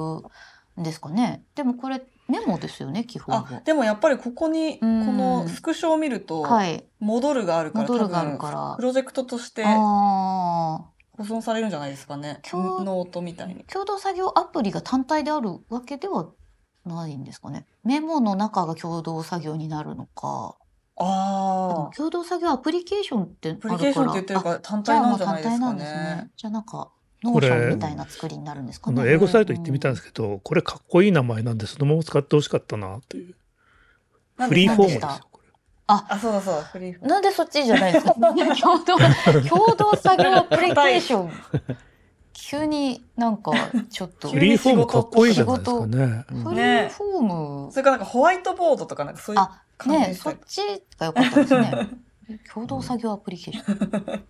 [0.80, 1.44] んですかね？
[1.54, 3.62] でもこれメモですよね、基本あは、。
[3.62, 6.84] でもやっぱりここに、こうんのスクショを見ると、はい。
[7.00, 10.86] 戻るがあるから、があるからプロジェクトとしてああ。
[11.18, 12.42] 保存されるんじゃないですかね。
[12.52, 13.64] ノートみたいに。
[13.66, 16.28] 共同作業アプリが単体であるわけでは
[16.86, 17.66] ないんですかね。
[17.84, 20.58] メモの中が共同作業になるのか。
[20.98, 21.96] ああ。
[21.96, 23.76] 共同作業アプリケーションってあるから。
[23.76, 26.32] アプリケーションって言ってるから単体じゃあもうんなじゃないですか単体なんですねね。。
[26.36, 26.92] じゃあなんか、
[27.32, 29.02] Notion みたいな作りになるんですかね。
[29.02, 33.36] あの英語サイト行ってみたんですけど、これかっこいい名前なんでそのまま使ってほしかったなっていう。
[34.38, 35.10] フリーフォームですよ。
[35.32, 35.50] これ
[35.88, 37.10] あ、そうだそうだ、フリーフォーム。
[37.10, 38.14] なんでそっちじゃないですか？
[38.14, 38.34] 共
[38.84, 38.96] 同、
[39.50, 41.32] 共同作業アプリケーション。
[42.34, 43.52] 急になんか
[43.90, 44.30] ちょっと。
[44.30, 46.26] フリーフォームかっこいいじゃないですかね。
[46.32, 47.22] うんフリーフォー
[47.66, 47.72] ム。
[47.72, 50.62] それからなんかホワイトボードとかなんかそういうあ、ね感じでしたそっち
[51.00, 51.90] が良かったですね。
[52.54, 54.24] 共同作業アプリケーション。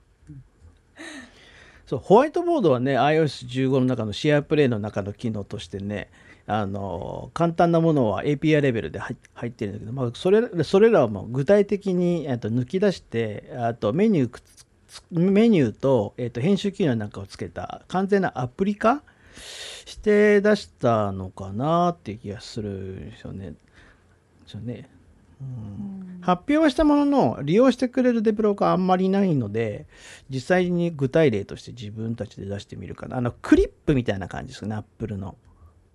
[1.87, 6.09] そうホワイトボードはね iOS15 の中のシェアプレイの中の機能としてね
[6.47, 9.15] あの簡単なものは API レベルで入
[9.49, 14.41] ってるんだけど、まあ、それそれらはもう具体的に、と、抜き出してあとメニュー
[15.11, 19.01] メニューと,、えっと編集機能なんかをつけた完全なアプリ化
[19.85, 23.51] して出したのかなっていう気がするんですよね。
[23.51, 23.55] で
[24.47, 24.89] すよね
[26.21, 29.85] 発表はしたものの利用してくれるデベロッパーあんまりいないので
[30.29, 33.17] 実際に具体例として自分たちで出してみるかな。
[33.17, 35.37] あのクリップみたいな感じですねアップルの。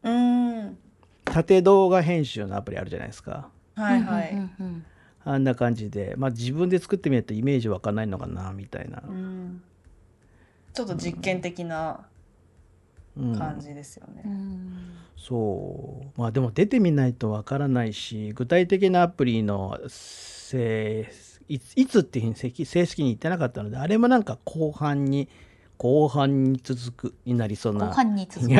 [0.02, 0.78] うん。
[1.24, 3.48] 縦動画編集のアプリあるじゃないですか。
[3.74, 4.32] はいはい。
[4.32, 4.84] うんうんうん
[5.22, 6.14] あんな感じで。
[6.16, 9.62] まあ自分で作ってみるとイメージ湧かないのかなみたいな、うん。
[10.72, 12.00] ちょっと実験的な。
[12.14, 12.19] うん
[13.16, 14.22] 感じですよね。
[14.24, 14.76] うん。
[15.16, 16.20] そう。
[16.20, 21.10] まあでも出てみないとわからないし具体的なアプリのせ
[21.48, 25.28] いついつっていうふうに正正式に言ってなかったのであれもなんか後半に
[25.76, 27.86] 後半に続くになりそうな。
[27.86, 28.52] 後半に続く。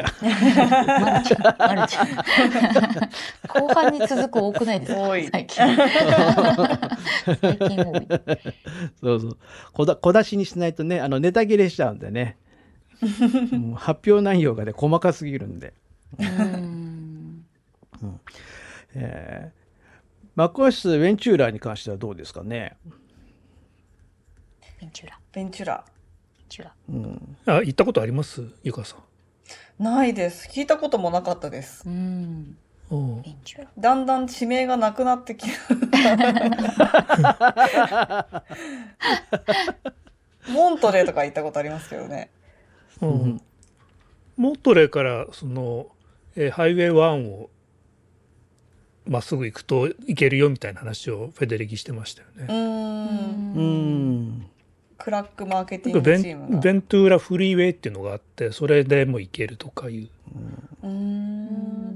[3.49, 5.01] 後半に続く多くないですか？
[5.09, 5.29] 多い。
[5.31, 5.65] 最近。
[7.41, 8.07] 最近多い。
[9.01, 9.39] そうそう。
[9.75, 12.39] 小だ小出しにしないとねあのネタ切れしちゃうんでね
[13.57, 15.73] もう発表内容がね細かすぎるんで、
[16.19, 17.45] うん。
[18.95, 22.77] えー、マクオス・ベンチューラーに関してはどうですかね、
[24.81, 25.19] ベンチュラ。
[25.33, 25.85] ベンチュラ。
[26.39, 26.73] ベンチュラ。
[26.89, 28.43] うん、あ、行ったことあります？
[28.63, 29.83] ゆかさん。
[29.83, 30.49] ないです。
[30.49, 31.85] 聞いたこともなかったです。
[31.89, 32.57] うん。
[32.91, 33.69] うんベンチュラ。
[33.79, 35.47] だんだん地名がなくなってき
[40.49, 42.31] モントレーとか行ったことありますけどね。
[43.03, 43.41] うん
[44.37, 45.89] モントレーからその、
[46.35, 47.51] えーハイウェイ1を
[49.07, 52.47] まっすぐ行くと行けるよみたいな話をフェデリギしてましたよね。
[52.49, 53.55] うーん。
[53.55, 54.47] うん
[54.97, 56.59] クラックマーケティングチームが。
[56.59, 60.09] ンベントゥーラフリーウェイっていうのがあってそれでも行けるとかいう。
[60.83, 61.90] うーん。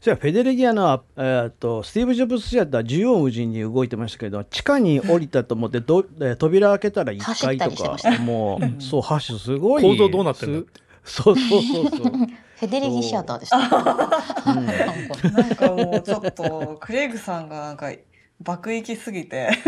[0.00, 8.22] じゃあフェデレギアの、あえーっとスティーブ・ジョブズ氏だったら縦横無尽に動いてましたけど地下に降りたと思ってど、えー扉開けたら1階とか走ったりしてました。
[8.22, 9.82] もうそうハッシュすごい。
[9.82, 10.58] 構造どうなってんだ？
[10.60, 12.12] ってすそうそうそうそう、
[12.60, 13.58] フェデリギシアターでした？
[13.58, 13.60] う
[14.60, 14.66] ん。
[15.34, 17.90] なんかもうちょっと、クレイグさんがなんか、
[18.42, 19.50] 爆撃すぎて。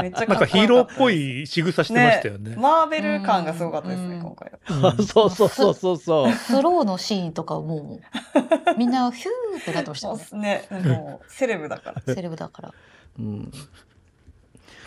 [0.00, 2.56] めっちゃかっこよかなんかヒーローっぽい仕草してましたよね。
[2.56, 4.94] マーベル感がすごかったですね、うん今回は。
[5.02, 10.66] そうそうそうそうそうスローのシーンとかもう、みんなヒューってなってましたよね。
[10.70, 12.14] ね、もう、セレブだから。
[12.14, 12.72] セレブだから。
[13.18, 13.52] うん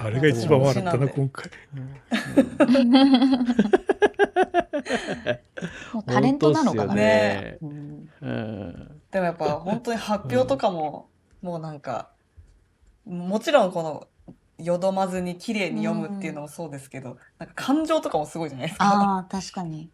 [0.01, 1.51] あれが一番笑ったなうん今回。
[5.93, 11.09] もうタレントなのかなねうんうんでもやっぱ本当に発表とかも、
[11.41, 12.09] もうなんか、
[13.05, 14.07] もちろんこの、
[14.63, 18.85] よどまずに綺麗に読むっていうのもそうですけど、なんか感情とかもすごいじゃないですか。
[18.85, 19.89] ああ、確かに。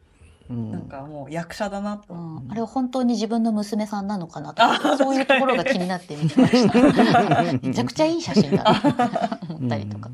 [0.50, 2.14] うんなんかもう役者だなと。
[2.14, 7.44] うん、あれは本当に自分の娘さんなのかなとか、そういうところが気になって見てました。
[7.68, 10.12] めちゃくちゃいい写真だな思ったりとか。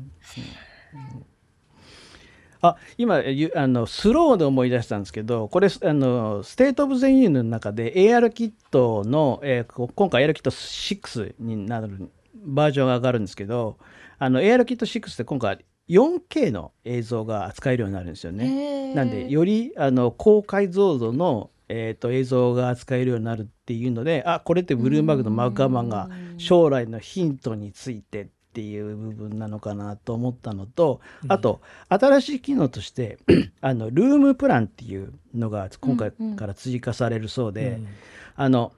[2.62, 13.78] あ今ゆあのスローで思い出したんですけどこれあの State of the Union の中で AR キットの、えーこ今回 AR キット6になるバージョンが上がるんですけど
[14.18, 18.94] あの AR キット6って今回 4K の映像が扱えるようになるんですよね。
[18.94, 26.08] なんでよりあの高解像度の、えー、と映像が扱えるようになるっていうのであこれってブルームバーグのマーク・ガーマンが
[26.38, 33.18] 将来のヒントについてっていう部分なのかなと思ったのとあと新しい機能として
[33.62, 37.88] あのルームプランっていうのが今回から追加されるそうで、うん。
[38.36, 38.72] あの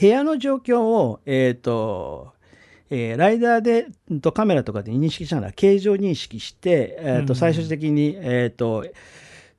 [0.00, 2.32] 部屋の状況をえっ、と
[2.90, 7.36] えーライダーでうんとカメラとかで認識しながら形状認識して、えーとうん。
[7.36, 8.86] 最終的に、えー、と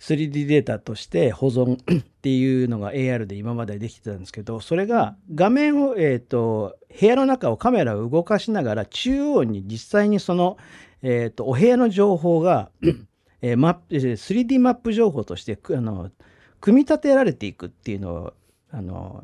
[0.03, 10.57] 3D データとして保存 っていうのが AR で今までできてたんですけどそれが画面を、えー、と部屋の中をカメラを動かしながら中央に実際にその、
[11.03, 12.69] えー、とお部屋の情報が、
[13.41, 16.11] えーマップえー 3D マップ情報としてくあの
[16.59, 18.33] 組み立てられていくっていうのを
[18.71, 19.23] あの、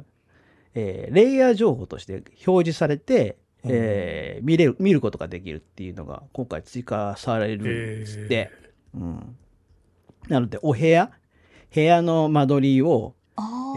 [0.75, 8.49] えーレイヤー情報として表示されて、えー見れる見ることができるっていうのが今回追加されるんですって。
[8.95, 9.37] うん、
[10.29, 11.11] なのでお部屋？
[11.73, 13.15] 部屋の間取りを、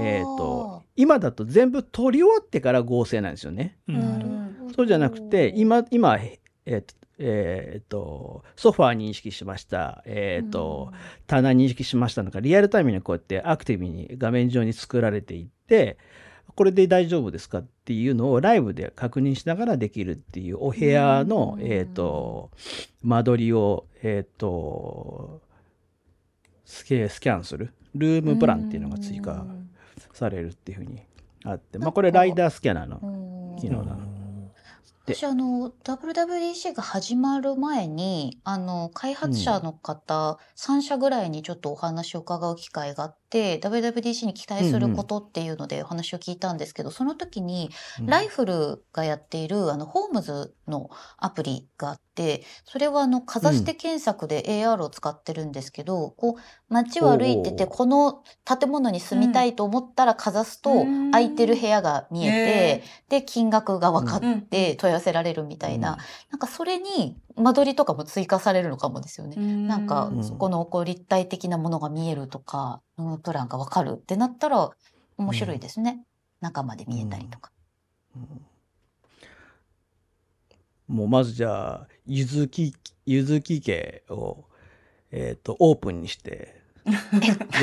[0.01, 3.77] えー、と今だと全部撮り終わってから合成なんですよね。
[3.89, 4.01] うん。
[4.01, 4.27] なる
[4.61, 4.75] ほど。
[4.75, 10.93] そうじゃなくて今今えーとえーとソファー認識しました、えーと
[11.27, 15.99] 棚認識しましたのがリアルタイムにこうやってアクティブに画面上に作られていって
[16.55, 21.67] これで大丈夫ですかっていうのをライブで確認しながらできるっていうお部屋の、うん。
[21.67, 22.51] えー、と
[23.03, 25.42] 間取りを、えー、と
[26.73, 27.75] スケスキャンする？
[27.95, 29.45] ルームプランっていうのが追加
[30.15, 31.03] されるっていうふうに
[31.45, 33.57] あって、まあ、これライダースキャナーのうん。
[33.57, 34.07] 機能なの。
[35.05, 47.71] で私あの WWDC が始まる前にあの開発者の方、3社ぐらいにちょっとお話を伺う機会があっ WWDC に期待することっていうのでお話を聞いたんですけど、その時に
[48.05, 61.11] ライフルがやっているあのホームズのアプリがあって、それはあのかざして検索で AR を使ってるんですけど、こう街を歩いててこの建物に住みたいと思ったらかざすとうん。
[61.13, 64.33] 空いてる部屋が見えて、で金額が分かうん。
[64.39, 65.99] って問い合わせられるみたいな、
[66.31, 69.37] なんかそれに間取りとかも追加されるのかもですよね。
[69.37, 74.71] なんかうんそこのこう立体的なものが見えるとか、ルームプランがわかるってなったら
[75.17, 76.05] 面白いですね。
[76.41, 77.51] 中まで見えたりとか。
[80.89, 82.75] もうまずじゃあ、ゆずき、
[83.07, 84.45] ゆずき家を、
[85.11, 86.93] えっ、と、オープンにして、レ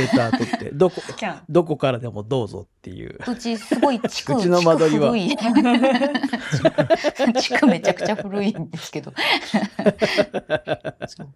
[0.07, 1.01] ター取って、どこ。
[1.49, 3.20] どこからでもどうぞっていう。
[3.28, 5.11] うちすごい地区、うちの間取りは
[7.41, 9.11] 地区 めちゃくちゃ古いんですけど。
[11.07, 11.28] そう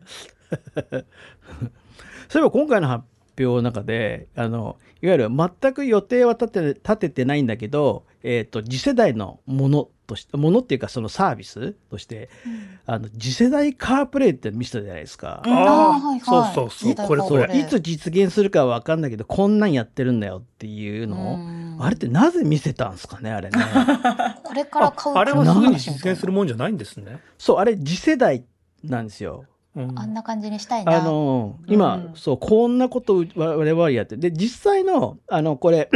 [2.30, 3.06] そういえば今回の発
[3.38, 12.30] 表の中で、あの、いわゆる全く予定は立て立ててないんだけど、えっ、と、次世代のものとして、ものっていうかそのサービスとして、
[12.86, 15.42] あの、次世代カープレイって見せたじゃないですか。
[15.46, 15.54] うん。
[15.54, 16.20] あーはいはい。
[16.22, 17.08] そうそうそう。
[17.08, 17.48] これこれ。
[17.48, 21.78] そういつ実現するかは分かんないけど、こんなんやってるんだよっていうのを、うん。
[21.80, 23.58] あれってなぜ見せたんですかね、あれね。
[24.44, 27.20] これから買うああれはすぐに実現するもんじゃないんですね。
[27.38, 28.46] そう、あれ次世代
[28.84, 29.46] なんですよ。
[29.76, 30.00] うん。
[30.00, 31.02] あんな感じにしたいな。
[31.02, 32.12] あの今、うん。
[32.16, 34.18] そうこんなことを我々やって。
[34.18, 35.90] で実際のあのこれ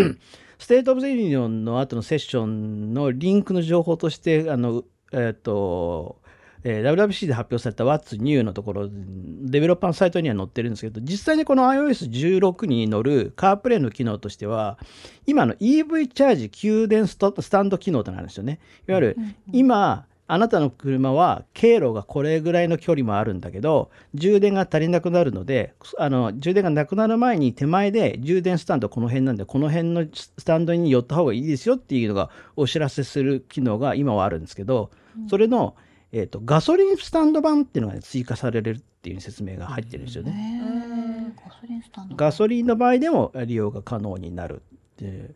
[0.60, 6.22] State of the Union の後のセッションのリンクの情報としてあのえっ、と
[6.64, 14.80] えー WWC で発表された What's New のところデベロッパーのサイトには載ってるんですけど実際にこの iOS16 に載るカープレイの機能としては
[15.28, 18.60] 今の EV チャージ給電ストスタンド機能となるんですよね。
[18.88, 19.18] いわゆる
[19.54, 34.92] 今あなたの車は経路がこれぐらいの距離もあるんだけど充電が足りなくなるのであの充電がなくなる前に手前で充電スタンドこの辺なんでこの辺のスタンドに寄った方がいいですよっていうのがお知らせする機能が今はあるんですけど
[35.30, 35.78] それの、
[36.12, 41.34] えー、とガソリンスタンド版っていうのが、ね、追加されるっていう説明が入ってるんですよね。
[41.38, 42.16] ガソリンスタンド。
[42.16, 45.36] ガソリンの場合でも利用が可能になるっていう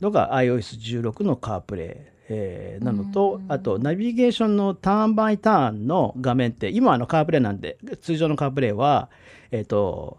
[0.00, 9.08] のが iOS16 のカープレイ、えーなのとうんあとナビゲーションのターンバイターンの画面って今あのカープレイなんで通常のカープレイは、
[9.50, 10.18] えっと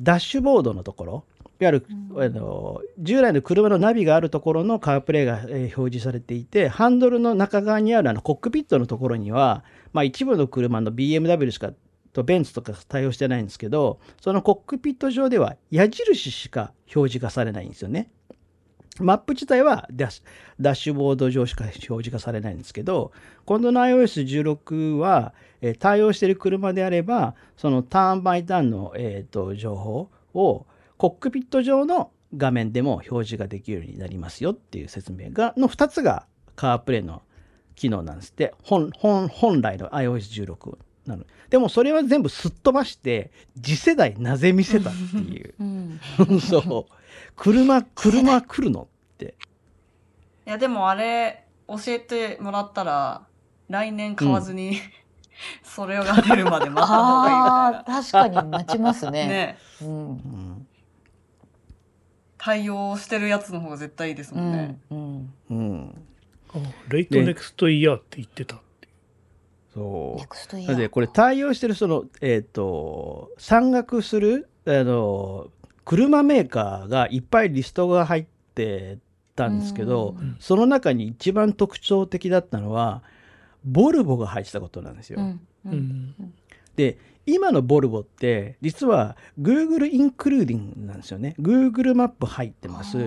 [0.00, 1.24] ダッシュボードのところ
[1.58, 11.72] いわゆる、あの従来の車のナビがあるところのカープレイが、えー表示されていてハンドルの中側にあるあのコックピットのところには、まあ、一部の車の BMW しか
[12.12, 18.10] とベンツとか対応してないんですけどそのコックピット上では矢印しか表示がされないんですよね。
[19.00, 20.24] マップ自体はダッシュ
[20.60, 23.12] ダッシュボード上しか表示がされないんですけど
[23.44, 30.66] 今度の iOS16 は、えー対応している車であればそのターンバイターンの、えーと情報を
[30.96, 37.22] コックピット上の画面でも表示ができるようになりますよっていう説明がの2つがカープレイの
[37.74, 38.54] 機能なんですって。
[38.62, 41.24] 本本本来の iOS16 なの。
[41.50, 43.30] でもそれは全部すっ飛ばして
[43.62, 45.54] 次世代なぜ見せたっていう。
[45.60, 46.00] うん。
[46.40, 46.92] そう
[47.36, 49.34] 車車来るのって
[50.46, 53.26] いや、でもあれ、教えてもらったら、
[53.68, 54.78] 来年買わずに、
[55.62, 59.10] それが出るまで待った方がいい確かに待ちますな。
[59.10, 59.26] ね。
[59.28, 59.58] ね。
[59.82, 60.08] うん。
[60.08, 60.66] うん
[62.38, 64.80] 対応してるやつの方が絶対いいですうもんねん。。
[64.90, 65.34] うん。
[65.50, 66.06] うん
[66.54, 66.58] あ
[66.88, 68.60] レイトネクストイヤーって言ってた。
[69.74, 70.68] そうネクストイヤー。
[70.68, 75.48] なのでこれ対応してるそのえっ、と山岳するあの
[75.86, 78.98] 車メーカーがいっぱいリストが入って
[79.36, 83.02] たんですけど、うんその中に一番特徴的だったのは
[83.64, 85.20] ボルボが入ってたことなんですよ。
[85.20, 85.26] うん。
[85.26, 85.40] う。
[85.66, 86.14] うんん。
[86.74, 91.36] で今のボルボって実は Google インクルーディングなんですよね。
[91.40, 92.98] Google マップ入ってます。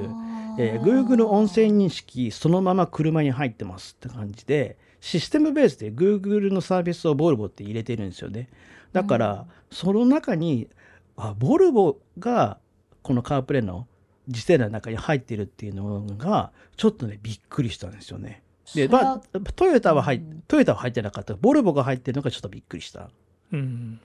[0.58, 8.50] えー Google 音声認識そのまま車に入ってますって感じでシステムベースで Google のサービスをボルボって入れてるんですよね
[8.92, 10.68] だから、その中に
[11.16, 12.58] あボルボが
[13.02, 13.88] このカープレイの
[14.32, 18.44] 次世代の中に入ってるっていうのがちょっとねびっくりしたんですよね。
[18.76, 19.22] でまあ
[19.56, 21.34] トヨタは入トヨタは入ってなかった。
[21.36, 23.10] ボルボが入ってるのがちょっとびっくりした。
[23.52, 24.00] うん。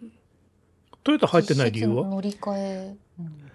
[1.02, 2.04] トヨタ入ってない理由は？
[2.04, 2.96] 実質乗り換え。
[3.18, 3.50] うん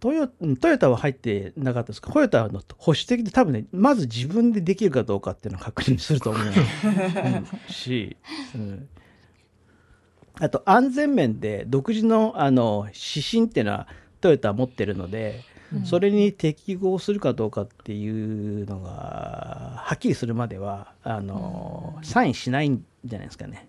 [0.00, 2.12] トヨうんトヨタは入ってなかったですか？
[2.12, 7.72] トヨタの保守的で多分ねまず自分でできるかどうかっていうのを確認すると思う うん。
[7.72, 8.16] し、
[8.54, 8.88] うん。
[10.34, 13.88] あと安全面で独自のあの指針っていうのは
[14.24, 15.84] トヨタは持ってるので、うん。
[15.84, 23.68] それに適合するかどうかっていうのがはっきりするまではあの、サインしないんじゃないですかね。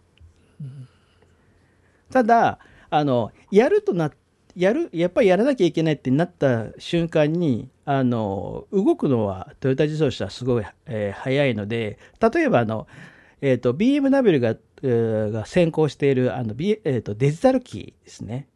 [2.10, 2.60] ただ
[2.90, 4.12] あのやるとな
[4.56, 12.00] やるやっぱりやらなきゃいけないってなった瞬間にあの動くのはトヨタ自動車はすごい、えー早いので
[12.34, 12.88] 例えばあの、
[13.42, 18.48] えー、と BMW が,、えーが先行しているあの、B えー、とデジタルキーですね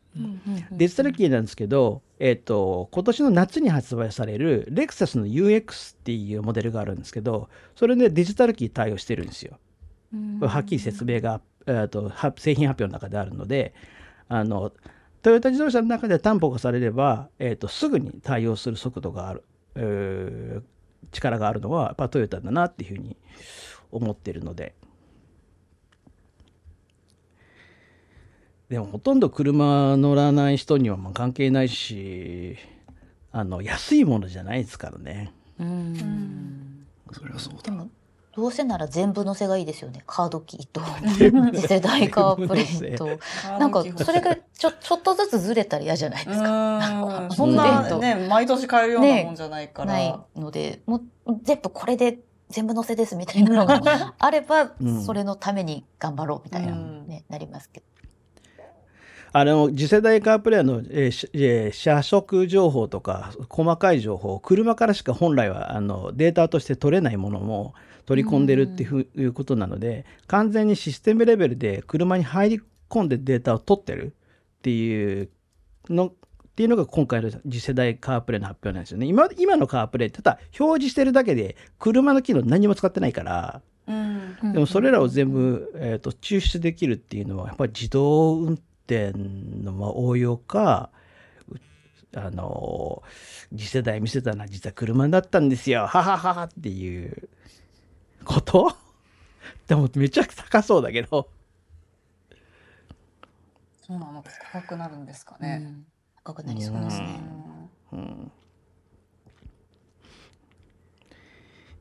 [0.72, 9.60] デジタルキーなんですけど、えっ、と、今年の夏に発売されるレクサスの UX っていうモデルがあるんですけど、それでデジタルキー対応してるんですよ。
[10.42, 13.74] はっきり説明が、えー、とは製品発表の中であるので、
[14.28, 14.72] あの、
[15.22, 19.44] トヨタ自動車の中で担保がされれば、えっ、と、すぐに対応する速度がある、
[19.76, 20.64] えー
[21.12, 23.18] 力があるのは、やっぱトヨタだなっていうふうに
[23.92, 24.76] 思ってるので。
[28.70, 32.58] でもほとんど車乗らない人にはまあ関係ないし
[33.32, 35.32] あの安いものじゃないですからね。
[35.60, 36.86] うん。
[37.12, 37.90] そりゃそうだでも
[38.36, 40.04] どうせなら全部載せがいいですよね。
[40.06, 40.82] カードキーと
[41.54, 43.20] 次世代カープレート。
[43.60, 47.24] なんかそれがちょちょっとずつずれたら嫌じゃないですか。
[47.24, 52.20] うんそんなね毎年買えるようなもんじゃないから、ないのでもう全部これで
[52.50, 55.04] 全部載せですみたいなのが あれば、うん。
[55.04, 57.08] それのために頑張ろうみたいな、うん。
[57.08, 57.86] ねなりますけど。
[59.32, 67.74] あの次世代カープレーの、えーしえー車速情報とか細かい情報車からしか本来はあのデータとして取れないものも
[68.06, 74.16] 取り込んでるっていうことなので完全にシステムレベルで車に入り込んでデータを取ってる
[74.60, 75.30] っていう
[75.90, 76.14] のっ
[76.56, 79.06] ていうのが今回の次世代カープレーの発表なんですよね。
[79.06, 84.54] 今今のカープレーってただ表示してるだけで車の機能何も使ってないからうん。
[84.54, 88.60] でもそれらを全部、えー、と抽出できるっていうのはやっぱり自動運
[88.90, 89.12] 転
[89.64, 90.90] のまあ応用か
[91.48, 93.04] うあの
[93.56, 95.82] 次世代見せたのは実は車だったんですよ。
[95.82, 97.30] ははははっていう
[98.26, 98.72] こと？
[99.68, 101.30] でもめちゃくちゃ高そうだけど。
[103.82, 105.86] そうなのか高くなるんですかうね、ん。
[106.24, 107.20] 高くなりそうですね。
[107.92, 108.32] うん。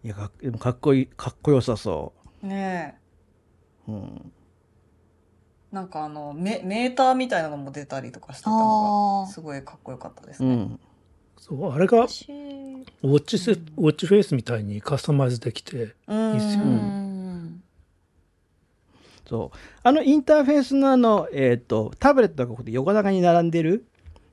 [0.04, 2.96] いやかでもかっこいいかっこよさそね
[3.88, 3.90] え。
[3.90, 4.32] う、うん、
[5.72, 10.48] なんかあのメメーターみたいなのも出たりとかしてたのがすごいかっこよかったですね。
[10.48, 10.80] うん、
[11.38, 12.84] そうあれがウ私ォ
[13.16, 16.32] ッチセ、ウォッチフェイスみたいにカスタマイズできてうん。
[16.32, 17.62] いいっすようねん。
[19.28, 19.58] そう。
[19.82, 23.84] あのインターフェースのあの、えー、とタブレットがここで横長に並んでる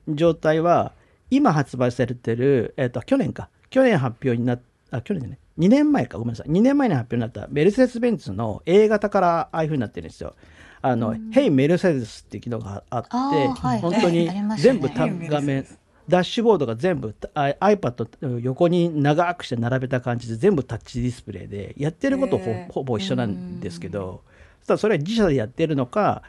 [0.08, 0.92] 状態は
[1.30, 3.50] 今発売されてる、えー、と去年か。
[3.68, 5.38] 去年発表になっあ去年じゃない。
[5.58, 6.18] 2年前か。
[6.18, 6.50] ごめんなさい。
[6.50, 10.34] 2年前に発表になったメルセデス・ベンツの A 型からああいう風になってるんですよ。
[10.88, 15.66] あの、ヘイメルセデスっていう機能があって、はい本当に全部画面
[16.08, 24.22] ダッシュボードが全部あ iPad 横に長くして並べた感じで全部タッチディスプレイでやってることほ,、ほぼ一緒なんですけど
[24.66, 26.22] ただそれは自社でやってるのか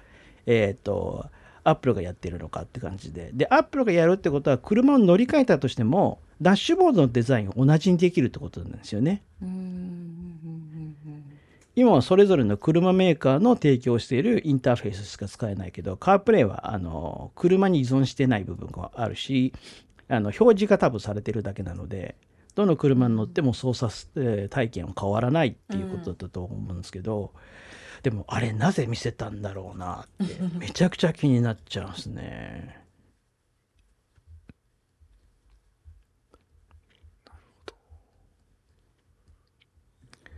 [0.47, 1.27] えっ、と
[1.63, 3.31] アップルがやってるのかって感じで。
[3.33, 9.21] でアップルがやるってことは車を乗り換えたとしてもダッシュボードのデザインを同じにできるってことなんですよね。
[9.43, 9.57] うんうんう
[10.23, 10.26] ん
[11.77, 19.53] 今はそれぞれの車メーカーの提供しているインターフェースしか使えないけどカープレイはあの車に依存してない部分があるし
[20.09, 22.15] あの表示が多分されてるだけなので
[22.55, 27.31] どの車に乗っても操作、体験は変わらないっていうことだと思うんですけど、
[28.01, 32.76] でもあれなぜ見せたんだろうなってめちゃくちゃ気になっちゃうんですね。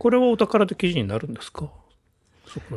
[0.00, 1.70] これはお宝で記事になるんですか？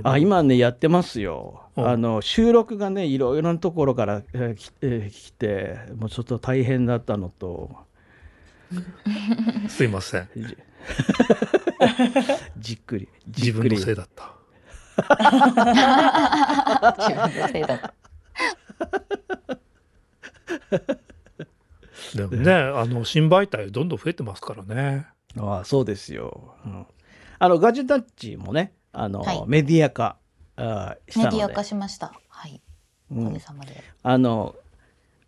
[0.03, 1.63] あ今ねやってますよ。
[1.77, 1.87] うん。
[1.87, 7.71] あの収録がねいろいろなところから、えーきえー来てもうちょっと大変だったのと。
[9.69, 10.29] すいません。
[10.35, 10.57] じ
[12.59, 13.77] じっくりじ自分っくり。
[13.77, 14.33] のせいだった。
[16.97, 17.93] 自分のせいだ。
[22.15, 25.07] でもねあの新媒体どんどん増えてますからね。
[25.37, 26.85] ああそうですよ、うん
[27.43, 30.15] あのガジェタッチもねあの、はいメディア化
[30.55, 32.13] あーしたのでメディア化しました。
[32.29, 32.61] はい。
[33.11, 33.83] おうんかげさまで。
[34.01, 34.55] あの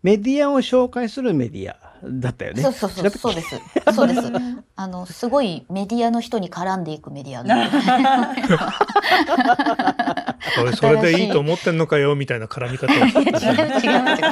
[0.02, 3.60] メディアを紹介するメディアだったよねそうそうそう、そうです。
[3.94, 4.22] そうです。
[4.78, 7.54] あの、すごいメディアの人に絡んでいくメディアの。
[10.56, 14.26] それそれでいいと思ってんのかよみたいな絡み方を違う違う違う。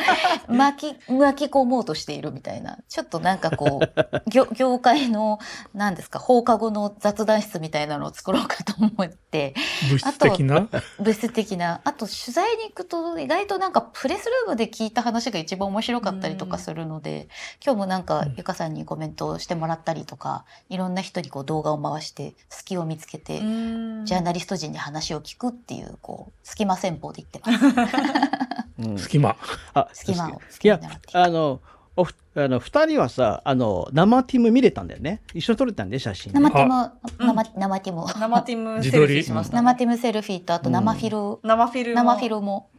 [0.53, 2.77] 巻き、巻き込もうとしているみたいな。
[2.87, 5.39] ちょっとなんかこう、業業界の、
[5.73, 9.53] 何ですか、放課後の雑談室みたいなのを作ろうかと思って、
[9.89, 10.67] 物質的な？
[10.99, 11.81] 物質的な。
[11.83, 17.27] あと、取材に行くと、意外となんかプレスルームで聞いた話が一番面白かったりとかするので、
[17.63, 26.12] 今日もなんか、ゆかさんにコメントをしてもらったりとか、いろんな人にこう動画を回して、隙を見つけて、ジャーナリスト陣に話を聞くっていう、こう、
[26.43, 28.87] 隙間戦法で言ってます。
[28.89, 28.97] うん。
[28.97, 29.35] 隙間。
[29.73, 30.79] あ隙間をいや
[31.13, 31.61] あの
[31.95, 35.21] おふあの2人はさあの生ティム見れたんだよね。
[35.33, 36.33] 一緒に撮れたんで写真。
[36.33, 37.27] 生ティム、うん。
[37.27, 38.05] 生生ティム。
[38.07, 42.03] 生ティムセルフィーしました、生ティムセルフィーと、あと生フィル、生フィルも。
[42.03, 42.69] 生フィルも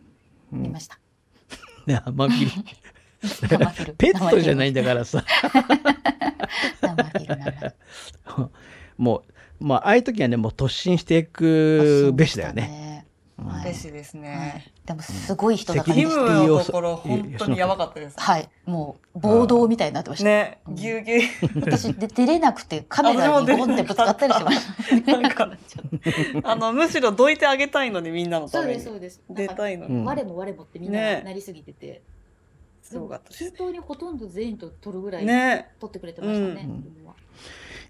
[0.53, 0.63] うん。
[0.63, 0.99] 見ました。
[1.87, 2.51] ね生ビル。
[3.23, 3.95] 生フィル。
[3.99, 5.25] ペットじゃないんだからさ。
[8.97, 9.23] も
[9.61, 13.07] うまあああいう時はねもう突進していくべしだよね。
[13.39, 13.45] ね。
[13.45, 14.87] うんはいですはねい。
[14.87, 16.43] でもすごい人だか責らティ任ね。
[16.47, 18.49] ムのところ本当にやばかったですはい。
[18.65, 20.25] もう暴動みたいになってました。
[20.25, 21.21] ねうんぎゅうぎゅう
[21.61, 24.61] 私で出れなくてカメラにゴンってぶつかったりしまし
[26.43, 26.51] た。
[26.51, 29.23] あのむしろどいてあげたいのにみんなのたそうですめにそうです。
[29.31, 32.03] 出たいのにうん我も我もってみんなねなりすぎてて、
[32.83, 36.69] すごかったです中東にほとんど全員と撮るぐらいね撮ってくれてましたね。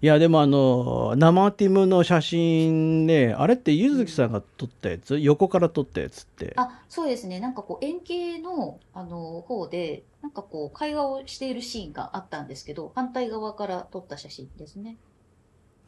[0.05, 5.17] いやでもあの生ティムの写真ねあれってゆずきさんが撮ったやつ？
[5.17, 6.53] 横から撮ったやつって。
[6.57, 7.39] あそうですね。
[7.39, 14.95] なんかこう円形のあの方でなんかこう会話をしているシーンがあったんですけど反対側から撮った写真ですね。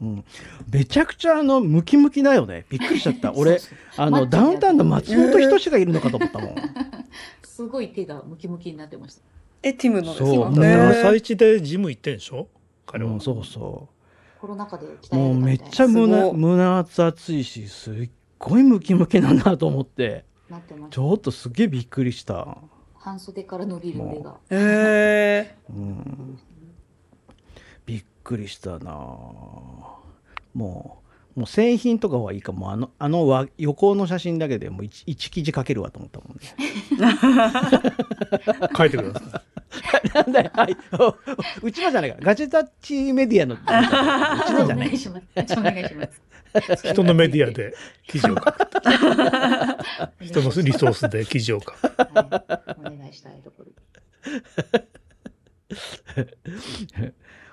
[0.02, 0.24] うん、
[0.68, 2.66] めちゃくちゃあのムキムキだよね。
[2.70, 3.32] びっくりしちゃった。
[3.38, 6.54] 俺そうそうあのダウンタウンの松本人志がいるのかと思ったもん。
[7.44, 9.22] すごい手がムキムキになってました。
[9.62, 10.26] えティムのですか？
[10.26, 10.44] そう。
[10.46, 12.48] だってへー朝一でジム行ってんでしょ？
[12.84, 13.12] 彼は。
[13.12, 13.86] うん、そうそ
[14.40, 20.24] コロナ禍でもうめっちゃす胸胸熱熱いしすっごいムキムキなんだと思って。
[20.90, 22.58] ちょっとすげえびっくりした、た。
[22.94, 24.36] 半袖から伸びる腕が。
[24.50, 26.38] へうん、
[27.84, 28.92] びっくりしたな
[30.54, 31.07] もう
[31.38, 36.42] もう製品とかはいいかもうあのあのわ横の写真だけでもう 1, 一記事書けるわと思ったもんね
[38.76, 39.48] 書いてください。
[40.14, 40.76] なんだよ、はい。
[40.98, 41.16] お
[41.62, 42.24] うちのじゃないから。
[42.24, 43.54] ガジェタッチメディアの。
[43.54, 43.58] う
[44.46, 44.98] ちのじゃないお願い。
[44.98, 45.26] します。
[45.36, 46.20] お願いします。
[46.92, 47.74] 人のメディアで
[48.08, 48.52] 記事を書く。
[50.24, 51.72] 人のリソースで記事を書く。
[51.96, 53.72] はい、お願いしたいところ。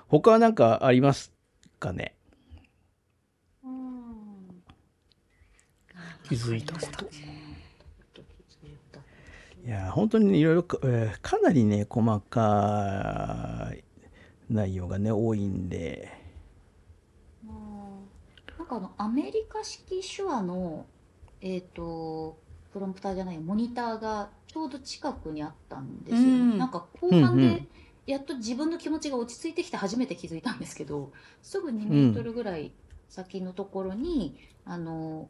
[0.07, 1.31] 他は何かあります
[1.79, 2.15] かね？
[6.27, 7.05] 気づいたこと。
[9.65, 13.83] いや、本当にいろいろか、えーかなりね、細かい
[14.49, 16.11] 内容がね、多いんで。
[18.57, 20.85] なんかあのアメリカ式手話の
[21.41, 22.37] えっ、と
[22.73, 26.27] プロンプターじゃないモニターがちょうど近くにあったんですよね。
[26.27, 27.67] うんなんか後半でうんうん
[28.05, 31.11] やっと自分の気持ちが落ち着いてきて初めて気づいたんですけど、
[31.41, 32.71] すぐ2メートルぐらい
[33.09, 35.27] 先のところに、あの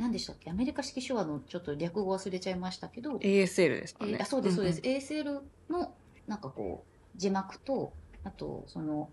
[0.00, 0.50] 何でしたっけ？
[0.50, 4.12] アメリカ式手話のちょっと略語忘れちゃいましたけど、ASL ですかね。
[4.12, 5.94] えーあそうですそうです、ASL の
[6.26, 7.92] なんかこう字幕と
[8.24, 9.10] あとその、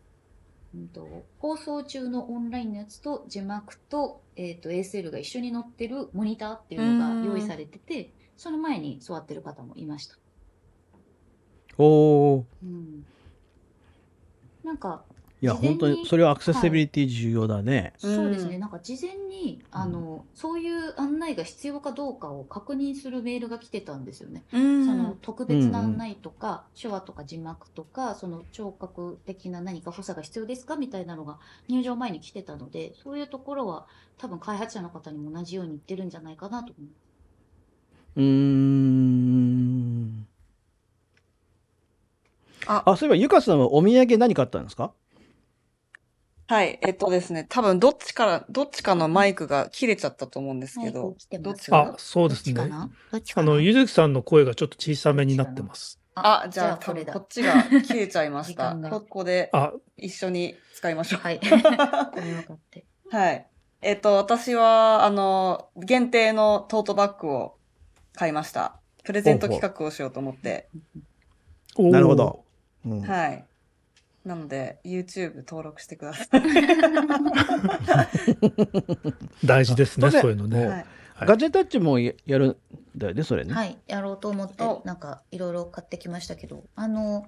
[0.73, 10.17] うん、と放送中のオンラインのやつと字幕と,、えー、と ASL が一緒に載ってるモニターっていうのが用意されててその前に座ってる方もいました、
[11.77, 12.43] おー。
[12.63, 13.05] うん、
[14.63, 15.03] なんか
[15.39, 17.93] いや、本当に、それはアクセシビリティ重要だね。
[17.99, 24.43] そうですね、うんなんか事前にあの、そういう案内が必要かどうかを確認するメールが来てたんですよね。
[24.51, 31.37] うんその特別な案内とか、手話とか字幕とかその聴覚的な何か補佐が必要ですかみたいなのが
[31.67, 33.85] 入場前に来てたのでそういうところは
[34.17, 36.99] 多分開発者の方にも同じように言ってるんじゃないかなと思います。
[38.15, 40.27] うーん。
[42.65, 44.91] ああ、そういえば、ゆかさんはお土産何買ったんですか？
[46.49, 52.69] はい、えっとですね、多分どっちから、どっちかのマイクが切れちゃったと思うんですけど、どっちあか、そうですね。
[52.71, 52.89] あ
[53.43, 55.99] の、ゆずきさんの声がちょっと小さめになってます。
[56.15, 58.75] あ、じゃあこれだ多分こっちが切れちゃいました。
[58.89, 61.21] ここであ、一緒に使いましょう。
[61.21, 61.39] はい
[63.11, 63.47] はい。
[63.81, 67.57] えっと、私は、あの、限定のトートバッグを
[68.13, 68.79] 買いました。
[69.03, 70.69] プレゼント企画をしようと思って。
[71.77, 72.43] なるほど。
[72.85, 73.45] うんはい。
[74.27, 76.29] なので、YouTube 登録してください。
[79.47, 80.59] 大事ですね、あそういうのね。
[80.59, 80.67] はい。
[80.69, 80.85] はい
[81.25, 82.57] ガジェタッチもややるん
[82.95, 83.51] だよね、それね。
[83.53, 87.25] はいやろうと思っておなんかいろいろ買ってきましたけどあの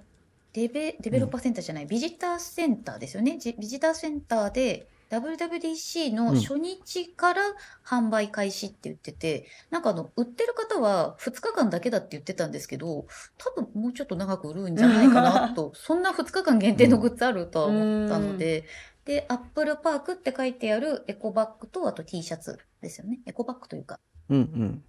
[0.52, 7.42] デベデベロッパーセンターじゃない、ビジターセンターですよねじビジターセンターで WWDC の初日から
[7.84, 13.06] 販売開始って言ってて、なんかあの売ってる方は2日間だけだって言ってたんですけど
[13.36, 18.64] 多分もうちょっと長く売るんじゃないかなとそんな2日間限定のグッズあるとは思ったので、
[19.04, 23.18] でアップルパークって書いてあるエコバッグとあと T シャツですよね。
[23.26, 24.84] エコバッグというかうんうん。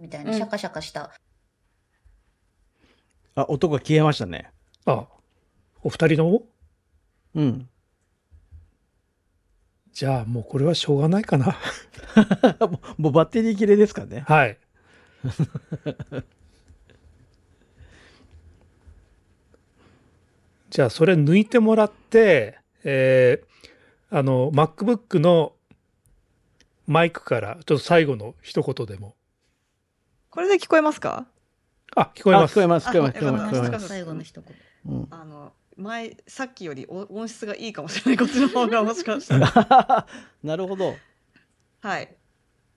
[0.00, 1.12] みたいなシャカシャカした、
[3.34, 4.50] あ、音が消えましたね。
[4.84, 5.06] あ、
[5.82, 6.42] お二人のも？
[7.34, 7.68] うん。
[9.96, 11.56] じゃあもうこれはしょうがないかな。
[12.60, 14.24] も うもうバッテリー切れですかね。
[14.28, 14.58] はい。
[20.68, 23.46] じゃあそれ抜いてもらって、えー
[24.10, 25.54] あの MacBook の
[26.86, 29.16] マイクからちょっと最後の一言でも
[30.30, 31.26] これで聞こえますか？
[31.96, 33.88] あ聞こえますあ聞こえます、聞こえます。
[33.88, 34.54] 最後の一言。
[34.84, 40.06] うんあの前さっきよりお音質がいいかもしれないこっちの方がもしかしたら
[40.42, 40.94] なるほど。
[41.80, 42.16] はい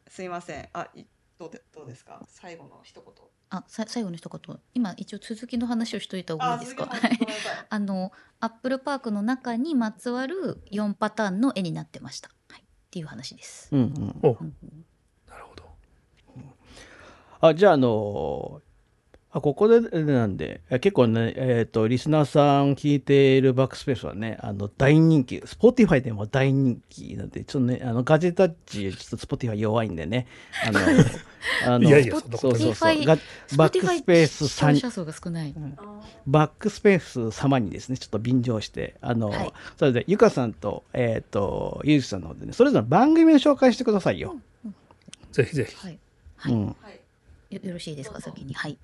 [0.08, 1.06] すいませんあい
[1.38, 2.22] どうでどうですか？
[2.28, 3.14] 最後の一言
[3.52, 4.60] あ、さ最後の一言。
[4.74, 6.90] 今一応続きの話をしといた方がいいですか？
[7.70, 8.12] あの
[8.42, 12.30] アップルパークの中にまつわる4パターンの絵になってました。
[12.50, 13.70] はい、っていう話です。
[13.72, 14.20] うんうん。
[14.22, 14.56] おうん
[15.28, 15.64] なるほど
[17.42, 18.62] あ、じゃあ、あの
[19.32, 30.26] あここでなんで、え結構ね、えっ、と、リスナーさん聞いている Backspace はね、あの、大人気、 Spotify でも大人気なんで、ちょっとね、あの、ガジェタッチ、ちょっと Spotify 弱いんでね、
[30.66, 30.80] あの、
[31.68, 33.06] あのいやいやそうそうそう
[33.56, 35.56] Backspace さん視聴者数が少ない。
[36.26, 44.36] Backspace 様にですね、ちょっと便乗して、あの、はいそれで、ゆかさんと、えっ、と、ゆうきさんの方でね、それぞれ番組を紹介してくださいよ。
[45.32, 46.00] ぜひぜひはい。
[46.36, 46.54] はい。
[46.54, 46.66] うん。
[46.66, 46.99] はい
[47.50, 48.22] よよろしいですか？
[48.22, 48.54] 先に。
[48.54, 48.78] はい。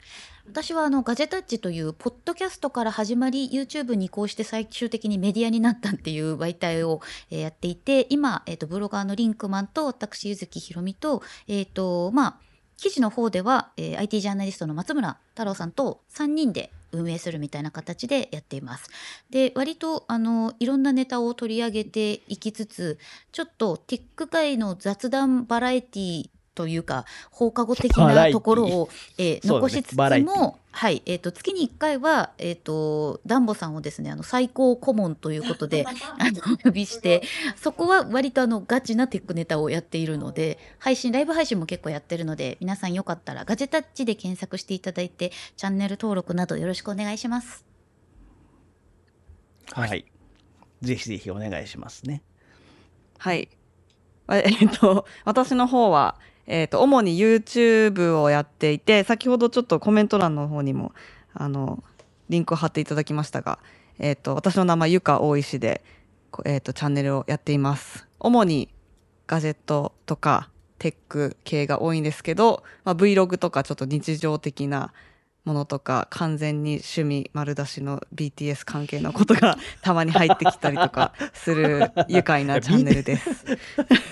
[0.47, 12.35] 私はあのガジェタッチというポッドキャストから始まり YouTube に移行して最終的にメディアになったっていう媒体を、えーやっていて今、えー、とブロガーのリンクマンと私柚木ひろみとえっ、とまあ
[12.77, 18.89] 記事の方では、えー IT ジャーナリストの松村太郎さんと3人で運営するみたいな形でやっています。
[19.29, 22.97] で割とあのいろんなネタを取り上げていきつつ
[23.31, 35.85] ちょっとテック界の雑談バラエティというか放課後的なところを、えー残しつつも、はいえー、と月に1回は、えー、とダンボさんをですねあの最高顧問ということで
[36.17, 37.21] あのお呼びして
[37.55, 47.65] そこは割とあのガチなテックネタをやっているので配信ライブ配信も結構やってるので皆さんよかったらガジェタッチで検索していただいてチャンネル登録などよろしくお願いします。
[49.71, 50.05] はい。
[50.81, 52.21] ぜひぜひお願いしますね。
[53.17, 53.49] はい。
[54.27, 56.17] あえっと、私の方は、
[56.47, 60.93] えっと、主に YouTube をやっていて、先ほどちょっとコメント欄の方にも、
[61.33, 61.83] あの、
[62.29, 63.59] リンクを貼っていただきましたが、
[63.99, 65.83] えっと、私の名前、ゆか大石で、
[66.45, 68.07] えっと、チャンネルをやっています。
[68.19, 68.69] 主に
[69.27, 74.93] ガジェットとかテック系が多いんですけど、まあ、Vlog とかちょっと日常的な
[75.45, 83.29] ものとか、完全に趣味丸出しの BTS 関係のことがたまに入ってきたりとかする愉快なチャンネルです。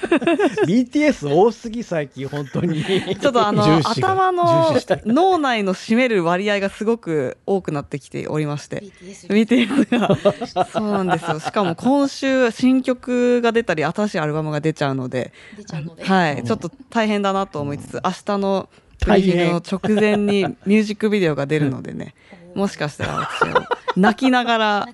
[0.65, 2.83] BTS 多すぎ、最近、本当に。
[2.83, 4.73] ちょっとあの頭の
[5.05, 8.83] 脳内の占める割合がすごく多くなってきておりまして。
[9.27, 18.69] BTS がそうなんですよしかも今週新曲が出たり新しいアルバムが出ちゃうので、出ちゃうので、はい、ちょっと大変だなと思いつつ明日の
[19.05, 22.15] ブリの直前にミュージックビデオが出るのでね
[22.55, 23.61] もしかしたら私も
[23.95, 24.91] 泣きながらブ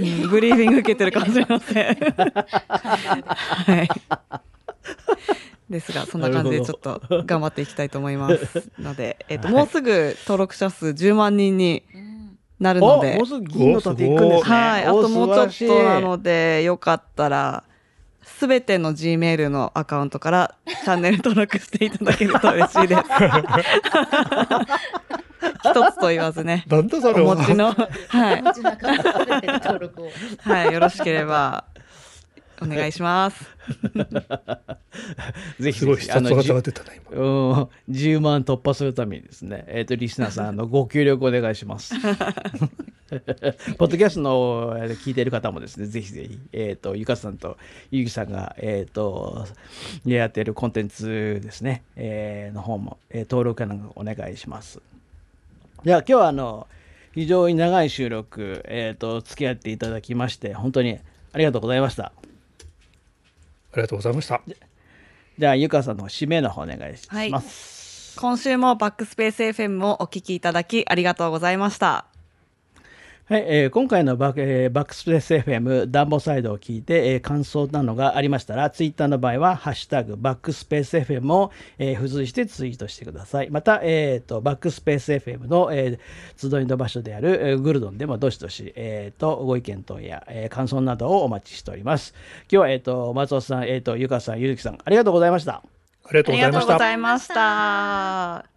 [0.00, 1.94] リーんブリーフィング受けてるかもしれません。
[1.94, 3.88] はい。
[5.70, 8.70] ですが、そんな感じでちょっと頑張っていきたいと思います。
[8.78, 11.84] ので、えっ、と、もうすぐ登録者数10万人に
[12.60, 14.56] なるのでもう、すぐ銀の盾いくんですね。
[14.56, 14.84] はい。
[14.84, 17.64] あともうちょっとなので、よかったら、
[18.44, 23.02] すべての Gmail のアカウントからチャンネル登録していただけると嬉しいです。
[25.64, 27.72] 一つと言わずね、なんだそれはお持ちの、
[28.08, 28.40] はい。
[28.40, 30.10] うちのアカウント全ての登録を
[30.40, 30.74] はい。
[30.74, 31.64] よろしければ、
[32.60, 33.44] お願いします。
[35.60, 41.94] ぜひすごいぜひあの必殺技が出たね今うん10万突破するためにですね、えっ、と、リスナーさん、あの、ご協力お願いします。
[43.78, 47.56] ポッドキャストのえー聞いている方もですね、ぜひぜひ、えっ、と、ゆかさんと
[47.90, 49.46] ゆきさんが、えっ、と、
[50.04, 54.80] やっているコンテンツですね、えーの方も、えー登録なんかお願いします。
[55.84, 56.66] では、今日は、あの、
[57.14, 60.98] 非常に長い収録、えっ、と、付き合っていただきまして、本当に
[61.32, 62.12] ありがとうございました。
[63.74, 64.40] ありがとうございました
[65.36, 68.16] じゃあ、ゆかさんの締めの方お願いしはいます。
[68.16, 72.13] 今週もバックスペース FM をお聞きいただきありがとうございました。
[73.26, 83.48] はい、えー今回のバック,、えーバックスペース FM ダンボサイドを聞いて、えー感想などがありましたら、ツイッターの場合は、ハッシュタグバックスペース FM を、えー付随してツイートしてください。
[83.48, 92.12] また、えーと、バックスペース FM の、えー集いの場所である、えーグルドンでもどしどし、えーと、ご意見等や、えー感想などをお待ちしております。
[92.42, 95.62] 今日は、えーと、松尾さん、えーと、ゆかさん、ゆずきさん、ありがとうございました。
[96.04, 98.53] ありがとうございましたありがとうございました。